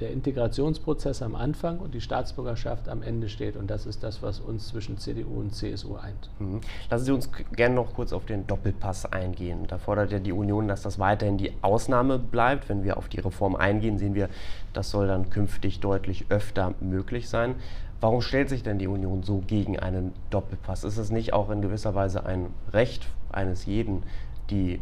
der 0.00 0.10
Integrationsprozess 0.10 1.22
am 1.22 1.34
Anfang 1.34 1.78
und 1.78 1.94
die 1.94 2.00
Staatsbürgerschaft 2.00 2.88
am 2.88 3.02
Ende 3.02 3.28
steht. 3.28 3.56
Und 3.56 3.70
das 3.70 3.86
ist 3.86 4.02
das, 4.02 4.22
was 4.22 4.40
uns 4.40 4.68
zwischen 4.68 4.98
CDU 4.98 5.40
und 5.40 5.54
CSU 5.54 5.96
eint. 5.96 6.30
Mhm. 6.38 6.60
Lassen 6.90 7.04
Sie 7.04 7.12
uns 7.12 7.30
gerne 7.54 7.74
noch 7.74 7.94
kurz 7.94 8.12
auf 8.12 8.26
den 8.26 8.46
Doppelpass 8.46 9.06
eingehen. 9.06 9.66
Da 9.68 9.78
fordert 9.78 10.12
ja 10.12 10.18
die 10.18 10.32
Union, 10.32 10.68
dass 10.68 10.82
das 10.82 10.98
weiterhin 10.98 11.38
die 11.38 11.52
Ausnahme 11.62 12.18
bleibt. 12.18 12.68
Wenn 12.68 12.84
wir 12.84 12.96
auf 12.96 13.08
die 13.08 13.20
Reform 13.20 13.56
eingehen, 13.56 13.98
sehen 13.98 14.14
wir, 14.14 14.28
das 14.72 14.90
soll 14.90 15.06
dann 15.06 15.30
künftig 15.30 15.80
deutlich 15.80 16.26
öfter 16.30 16.74
möglich 16.80 17.28
sein. 17.28 17.56
Warum 18.00 18.20
stellt 18.20 18.48
sich 18.48 18.64
denn 18.64 18.80
die 18.80 18.88
Union 18.88 19.22
so 19.22 19.44
gegen 19.46 19.78
einen 19.78 20.12
Doppelpass? 20.30 20.82
Ist 20.82 20.98
es 20.98 21.10
nicht 21.10 21.32
auch 21.32 21.50
in 21.50 21.62
gewisser 21.62 21.94
Weise 21.94 22.26
ein 22.26 22.48
Recht 22.72 23.06
eines 23.30 23.66
jeden, 23.66 24.02
die, 24.50 24.80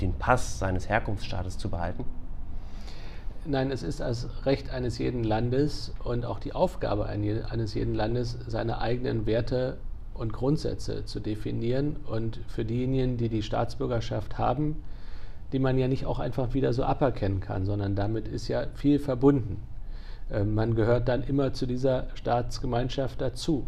den 0.00 0.14
Pass 0.14 0.58
seines 0.58 0.88
Herkunftsstaates 0.88 1.58
zu 1.58 1.68
behalten? 1.68 2.06
Nein, 3.48 3.70
es 3.70 3.84
ist 3.84 4.00
das 4.00 4.28
Recht 4.44 4.70
eines 4.70 4.98
jeden 4.98 5.22
Landes 5.22 5.92
und 6.02 6.24
auch 6.24 6.40
die 6.40 6.52
Aufgabe 6.52 7.06
eines 7.06 7.74
jeden 7.74 7.94
Landes, 7.94 8.36
seine 8.48 8.80
eigenen 8.80 9.24
Werte 9.24 9.76
und 10.14 10.32
Grundsätze 10.32 11.04
zu 11.04 11.20
definieren. 11.20 11.96
Und 12.06 12.40
für 12.48 12.64
diejenigen, 12.64 13.16
die 13.16 13.28
die 13.28 13.42
Staatsbürgerschaft 13.42 14.38
haben, 14.38 14.82
die 15.52 15.60
man 15.60 15.78
ja 15.78 15.86
nicht 15.86 16.06
auch 16.06 16.18
einfach 16.18 16.54
wieder 16.54 16.72
so 16.72 16.82
aberkennen 16.82 17.40
kann, 17.40 17.64
sondern 17.66 17.94
damit 17.94 18.26
ist 18.26 18.48
ja 18.48 18.66
viel 18.74 18.98
verbunden. 18.98 19.62
Ähm, 20.30 20.54
man 20.54 20.74
gehört 20.74 21.08
dann 21.08 21.22
immer 21.22 21.52
zu 21.52 21.66
dieser 21.66 22.08
Staatsgemeinschaft 22.14 23.20
dazu. 23.20 23.64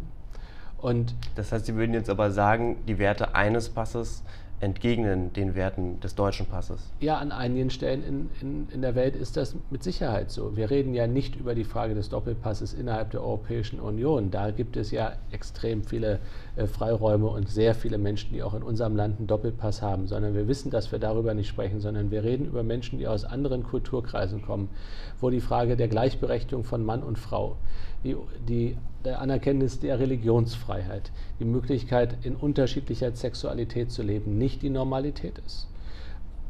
Und 0.78 1.14
das 1.36 1.52
heißt, 1.52 1.66
Sie 1.66 1.76
würden 1.76 1.94
jetzt 1.94 2.10
aber 2.10 2.30
sagen, 2.30 2.78
die 2.88 2.98
Werte 2.98 3.34
eines 3.34 3.68
Passes 3.68 4.24
entgegnen 4.60 5.32
den 5.32 5.54
Werten 5.54 6.00
des 6.00 6.14
deutschen 6.14 6.46
Passes? 6.46 6.90
Ja, 7.00 7.18
an 7.18 7.32
einigen 7.32 7.70
Stellen 7.70 8.02
in, 8.02 8.30
in, 8.40 8.68
in 8.72 8.82
der 8.82 8.94
Welt 8.94 9.14
ist 9.14 9.36
das 9.36 9.54
mit 9.70 9.82
Sicherheit 9.82 10.30
so. 10.30 10.56
Wir 10.56 10.70
reden 10.70 10.94
ja 10.94 11.06
nicht 11.06 11.36
über 11.36 11.54
die 11.54 11.64
Frage 11.64 11.94
des 11.94 12.08
Doppelpasses 12.08 12.74
innerhalb 12.74 13.10
der 13.10 13.22
Europäischen 13.22 13.80
Union. 13.80 14.30
Da 14.30 14.50
gibt 14.50 14.76
es 14.76 14.90
ja 14.90 15.12
extrem 15.30 15.84
viele 15.84 16.18
Freiräume 16.66 17.28
und 17.28 17.48
sehr 17.48 17.74
viele 17.74 17.98
Menschen, 17.98 18.32
die 18.32 18.42
auch 18.42 18.54
in 18.54 18.62
unserem 18.62 18.96
Land 18.96 19.18
einen 19.18 19.26
Doppelpass 19.26 19.82
haben, 19.82 20.06
sondern 20.06 20.34
wir 20.34 20.48
wissen, 20.48 20.70
dass 20.70 20.90
wir 20.90 20.98
darüber 20.98 21.34
nicht 21.34 21.48
sprechen, 21.48 21.80
sondern 21.80 22.10
wir 22.10 22.24
reden 22.24 22.46
über 22.46 22.62
Menschen, 22.62 22.98
die 22.98 23.06
aus 23.06 23.24
anderen 23.24 23.62
Kulturkreisen 23.62 24.42
kommen, 24.42 24.68
wo 25.20 25.30
die 25.30 25.40
Frage 25.40 25.76
der 25.76 25.88
Gleichberechtigung 25.88 26.64
von 26.64 26.84
Mann 26.84 27.02
und 27.02 27.18
Frau, 27.18 27.56
die, 28.02 28.16
die 28.48 28.76
der 29.04 29.20
Anerkenntnis 29.20 29.78
der 29.78 30.00
Religionsfreiheit, 30.00 31.12
die 31.38 31.44
Möglichkeit, 31.44 32.16
in 32.24 32.34
unterschiedlicher 32.34 33.14
Sexualität 33.14 33.92
zu 33.92 34.02
leben, 34.02 34.38
nicht 34.38 34.62
die 34.62 34.70
Normalität 34.70 35.40
ist, 35.46 35.68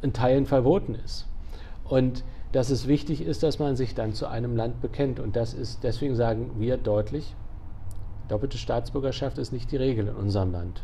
in 0.00 0.12
Teilen 0.12 0.46
verboten 0.46 0.94
ist. 1.04 1.26
Und 1.84 2.24
dass 2.52 2.70
es 2.70 2.88
wichtig 2.88 3.20
ist, 3.20 3.42
dass 3.42 3.58
man 3.58 3.76
sich 3.76 3.94
dann 3.94 4.14
zu 4.14 4.26
einem 4.26 4.56
Land 4.56 4.80
bekennt. 4.80 5.20
Und 5.20 5.36
das 5.36 5.52
ist, 5.52 5.84
deswegen 5.84 6.16
sagen 6.16 6.52
wir 6.58 6.76
deutlich, 6.78 7.34
doppelte 8.28 8.58
Staatsbürgerschaft 8.58 9.38
ist 9.38 9.52
nicht 9.52 9.70
die 9.72 9.76
Regel 9.76 10.08
in 10.08 10.14
unserem 10.14 10.52
Land. 10.52 10.82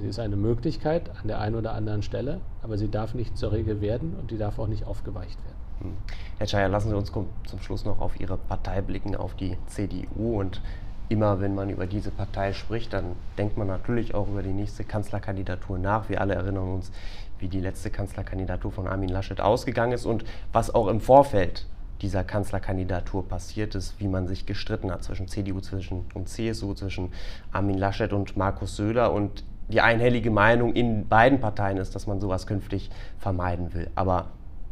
Sie 0.00 0.06
ist 0.06 0.20
eine 0.20 0.36
Möglichkeit 0.36 1.10
an 1.20 1.26
der 1.26 1.40
einen 1.40 1.56
oder 1.56 1.72
anderen 1.72 2.02
Stelle, 2.02 2.40
aber 2.62 2.78
sie 2.78 2.88
darf 2.88 3.14
nicht 3.14 3.36
zur 3.36 3.52
Regel 3.52 3.80
werden 3.80 4.14
und 4.20 4.30
die 4.30 4.38
darf 4.38 4.58
auch 4.58 4.68
nicht 4.68 4.86
aufgeweicht 4.86 5.38
werden. 5.44 5.56
Hm. 5.80 5.96
Herr 6.38 6.46
Czaja, 6.46 6.68
lassen 6.68 6.90
Sie 6.90 6.96
uns 6.96 7.10
zum 7.12 7.60
Schluss 7.60 7.84
noch 7.84 8.00
auf 8.00 8.20
Ihre 8.20 8.36
Partei 8.36 8.80
blicken, 8.80 9.16
auf 9.16 9.34
die 9.34 9.56
CDU. 9.66 10.38
Und 10.38 10.60
immer 11.08 11.40
wenn 11.40 11.54
man 11.54 11.68
über 11.68 11.86
diese 11.86 12.10
Partei 12.10 12.52
spricht, 12.52 12.92
dann 12.92 13.16
denkt 13.38 13.56
man 13.56 13.66
natürlich 13.66 14.14
auch 14.14 14.28
über 14.28 14.42
die 14.42 14.52
nächste 14.52 14.84
Kanzlerkandidatur 14.84 15.78
nach. 15.78 16.08
Wir 16.08 16.20
alle 16.20 16.34
erinnern 16.34 16.68
uns, 16.68 16.92
wie 17.38 17.48
die 17.48 17.60
letzte 17.60 17.90
Kanzlerkandidatur 17.90 18.70
von 18.70 18.86
Armin 18.86 19.08
Laschet 19.08 19.40
ausgegangen 19.40 19.92
ist 19.92 20.06
und 20.06 20.24
was 20.52 20.74
auch 20.74 20.86
im 20.86 21.00
Vorfeld 21.00 21.66
dieser 22.02 22.24
Kanzlerkandidatur 22.24 23.26
passiert 23.26 23.74
ist, 23.74 23.98
wie 23.98 24.08
man 24.08 24.26
sich 24.26 24.46
gestritten 24.46 24.90
hat 24.90 25.02
zwischen 25.04 25.28
CDU 25.28 25.60
zwischen, 25.60 26.04
und 26.14 26.28
CSU, 26.28 26.74
zwischen 26.74 27.12
Armin 27.52 27.78
Laschet 27.78 28.12
und 28.12 28.36
Markus 28.36 28.76
Söder. 28.76 29.12
Und 29.12 29.44
die 29.68 29.80
einhellige 29.80 30.30
Meinung 30.30 30.74
in 30.74 31.08
beiden 31.08 31.40
Parteien 31.40 31.78
ist, 31.78 31.94
dass 31.94 32.06
man 32.06 32.20
sowas 32.20 32.46
künftig 32.46 32.90
vermeiden 33.18 33.74
will. 33.74 33.90
Aber 33.94 34.26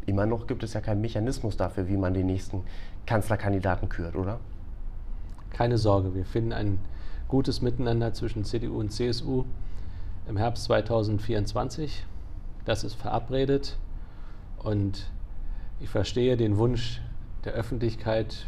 immer 0.06 0.26
noch 0.26 0.46
gibt 0.46 0.62
es 0.62 0.74
ja 0.74 0.80
keinen 0.80 1.00
Mechanismus 1.00 1.56
dafür, 1.56 1.88
wie 1.88 1.96
man 1.96 2.14
den 2.14 2.26
nächsten 2.26 2.62
Kanzlerkandidaten 3.06 3.88
kürt, 3.88 4.16
oder? 4.16 4.38
Keine 5.50 5.78
Sorge, 5.78 6.14
wir 6.14 6.24
finden 6.24 6.52
ein 6.52 6.78
gutes 7.28 7.62
Miteinander 7.62 8.12
zwischen 8.12 8.44
CDU 8.44 8.78
und 8.78 8.92
CSU 8.92 9.44
im 10.28 10.36
Herbst 10.36 10.64
2024. 10.64 12.04
Das 12.64 12.84
ist 12.84 12.94
verabredet 12.94 13.76
und 14.58 15.10
ich 15.80 15.88
verstehe 15.88 16.36
den 16.36 16.56
Wunsch 16.56 17.00
der 17.44 17.52
Öffentlichkeit, 17.52 18.46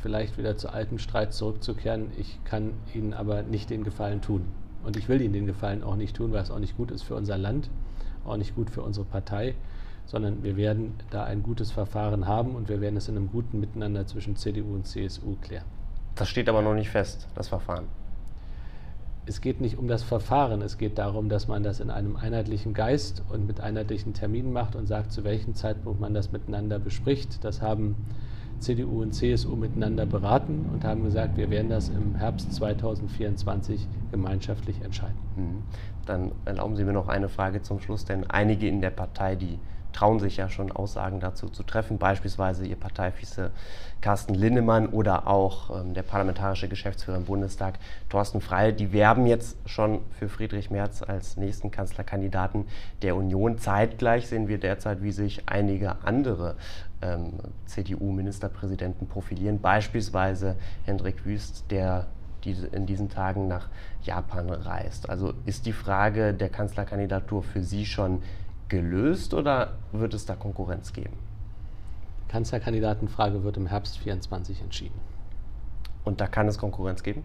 vielleicht 0.00 0.38
wieder 0.38 0.56
zu 0.56 0.68
alten 0.68 0.98
Streit 0.98 1.32
zurückzukehren. 1.32 2.10
Ich 2.18 2.38
kann 2.44 2.74
Ihnen 2.94 3.14
aber 3.14 3.42
nicht 3.42 3.70
den 3.70 3.84
Gefallen 3.84 4.20
tun. 4.20 4.46
Und 4.84 4.96
ich 4.96 5.08
will 5.08 5.20
Ihnen 5.20 5.32
den 5.32 5.46
Gefallen 5.46 5.84
auch 5.84 5.96
nicht 5.96 6.16
tun, 6.16 6.32
weil 6.32 6.42
es 6.42 6.50
auch 6.50 6.58
nicht 6.58 6.76
gut 6.76 6.90
ist 6.90 7.02
für 7.02 7.14
unser 7.14 7.38
Land, 7.38 7.70
auch 8.24 8.36
nicht 8.36 8.54
gut 8.54 8.70
für 8.70 8.82
unsere 8.82 9.06
Partei 9.06 9.54
sondern 10.06 10.42
wir 10.42 10.56
werden 10.56 10.94
da 11.10 11.24
ein 11.24 11.42
gutes 11.42 11.70
Verfahren 11.70 12.26
haben 12.26 12.54
und 12.54 12.68
wir 12.68 12.80
werden 12.80 12.96
es 12.96 13.08
in 13.08 13.16
einem 13.16 13.30
guten 13.30 13.60
Miteinander 13.60 14.06
zwischen 14.06 14.36
CDU 14.36 14.74
und 14.74 14.86
CSU 14.86 15.36
klären. 15.40 15.64
Das 16.14 16.28
steht 16.28 16.48
aber 16.48 16.62
noch 16.62 16.74
nicht 16.74 16.90
fest, 16.90 17.28
das 17.34 17.48
Verfahren. 17.48 17.86
Es 19.24 19.40
geht 19.40 19.60
nicht 19.60 19.78
um 19.78 19.86
das 19.86 20.02
Verfahren, 20.02 20.62
es 20.62 20.78
geht 20.78 20.98
darum, 20.98 21.28
dass 21.28 21.46
man 21.46 21.62
das 21.62 21.78
in 21.78 21.90
einem 21.90 22.16
einheitlichen 22.16 22.74
Geist 22.74 23.22
und 23.30 23.46
mit 23.46 23.60
einheitlichen 23.60 24.14
Terminen 24.14 24.52
macht 24.52 24.74
und 24.74 24.86
sagt, 24.86 25.12
zu 25.12 25.22
welchem 25.22 25.54
Zeitpunkt 25.54 26.00
man 26.00 26.12
das 26.12 26.32
miteinander 26.32 26.80
bespricht. 26.80 27.44
Das 27.44 27.62
haben 27.62 27.94
CDU 28.58 29.02
und 29.02 29.12
CSU 29.12 29.54
miteinander 29.54 30.06
beraten 30.06 30.66
und 30.72 30.84
haben 30.84 31.04
gesagt, 31.04 31.36
wir 31.36 31.50
werden 31.50 31.68
das 31.68 31.88
im 31.88 32.14
Herbst 32.16 32.52
2024 32.52 33.86
gemeinschaftlich 34.10 34.80
entscheiden. 34.82 35.18
Mhm. 35.36 35.62
Dann 36.06 36.32
erlauben 36.44 36.76
Sie 36.76 36.84
mir 36.84 36.92
noch 36.92 37.08
eine 37.08 37.28
Frage 37.28 37.62
zum 37.62 37.80
Schluss, 37.80 38.04
denn 38.04 38.28
einige 38.28 38.66
in 38.66 38.80
der 38.80 38.90
Partei, 38.90 39.36
die 39.36 39.58
trauen 39.92 40.20
sich 40.20 40.36
ja 40.36 40.48
schon 40.48 40.72
Aussagen 40.72 41.20
dazu 41.20 41.48
zu 41.48 41.62
treffen, 41.62 41.98
beispielsweise 41.98 42.66
ihr 42.66 42.76
Parteivize 42.76 43.50
Carsten 44.00 44.34
Linnemann 44.34 44.88
oder 44.88 45.28
auch 45.28 45.70
ähm, 45.80 45.94
der 45.94 46.02
parlamentarische 46.02 46.68
Geschäftsführer 46.68 47.18
im 47.18 47.24
Bundestag 47.24 47.78
Thorsten 48.08 48.40
Frey. 48.40 48.72
Die 48.72 48.92
werben 48.92 49.26
jetzt 49.26 49.56
schon 49.64 50.00
für 50.18 50.28
Friedrich 50.28 50.70
Merz 50.70 51.02
als 51.02 51.36
nächsten 51.36 51.70
Kanzlerkandidaten 51.70 52.66
der 53.02 53.16
Union. 53.16 53.58
Zeitgleich 53.58 54.26
sehen 54.26 54.48
wir 54.48 54.58
derzeit, 54.58 55.02
wie 55.02 55.12
sich 55.12 55.44
einige 55.46 56.04
andere 56.04 56.56
ähm, 57.00 57.34
CDU-Ministerpräsidenten 57.66 59.06
profilieren, 59.06 59.60
beispielsweise 59.60 60.56
Hendrik 60.84 61.24
Wüst, 61.24 61.70
der 61.70 62.06
in 62.44 62.86
diesen 62.86 63.08
Tagen 63.08 63.46
nach 63.46 63.68
Japan 64.02 64.50
reist. 64.50 65.08
Also 65.08 65.32
ist 65.46 65.64
die 65.66 65.72
Frage 65.72 66.34
der 66.34 66.48
Kanzlerkandidatur 66.48 67.42
für 67.42 67.62
Sie 67.62 67.86
schon 67.86 68.22
gelöst 68.72 69.34
oder 69.34 69.74
wird 69.92 70.14
es 70.14 70.24
da 70.24 70.34
Konkurrenz 70.34 70.94
geben? 70.94 71.18
Kanzlerkandidatenfrage 72.28 73.44
wird 73.44 73.58
im 73.58 73.66
Herbst 73.66 73.98
24 73.98 74.62
entschieden. 74.62 74.98
Und 76.04 76.22
da 76.22 76.26
kann 76.26 76.48
es 76.48 76.56
Konkurrenz 76.56 77.02
geben? 77.02 77.22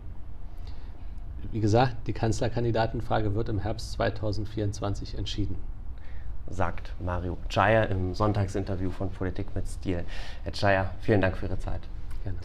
Wie 1.53 1.61
gesagt, 1.61 2.05
die 2.05 2.11
Kanzlerkandidatenfrage 2.11 3.33
wird 3.33 3.47
im 3.47 3.59
Herbst 3.59 3.93
2024 3.93 5.17
entschieden. 5.17 5.55
Sagt 6.49 6.93
Mario 6.99 7.37
Chaya 7.47 7.83
im 7.83 8.13
Sonntagsinterview 8.13 8.91
von 8.91 9.09
Politik 9.09 9.55
mit 9.55 9.69
Stil. 9.69 10.03
Herr 10.43 10.51
Chaya, 10.51 10.91
vielen 10.99 11.21
Dank 11.21 11.37
für 11.37 11.45
Ihre 11.45 11.59
Zeit. 11.59 11.81
Gerne. 12.23 12.39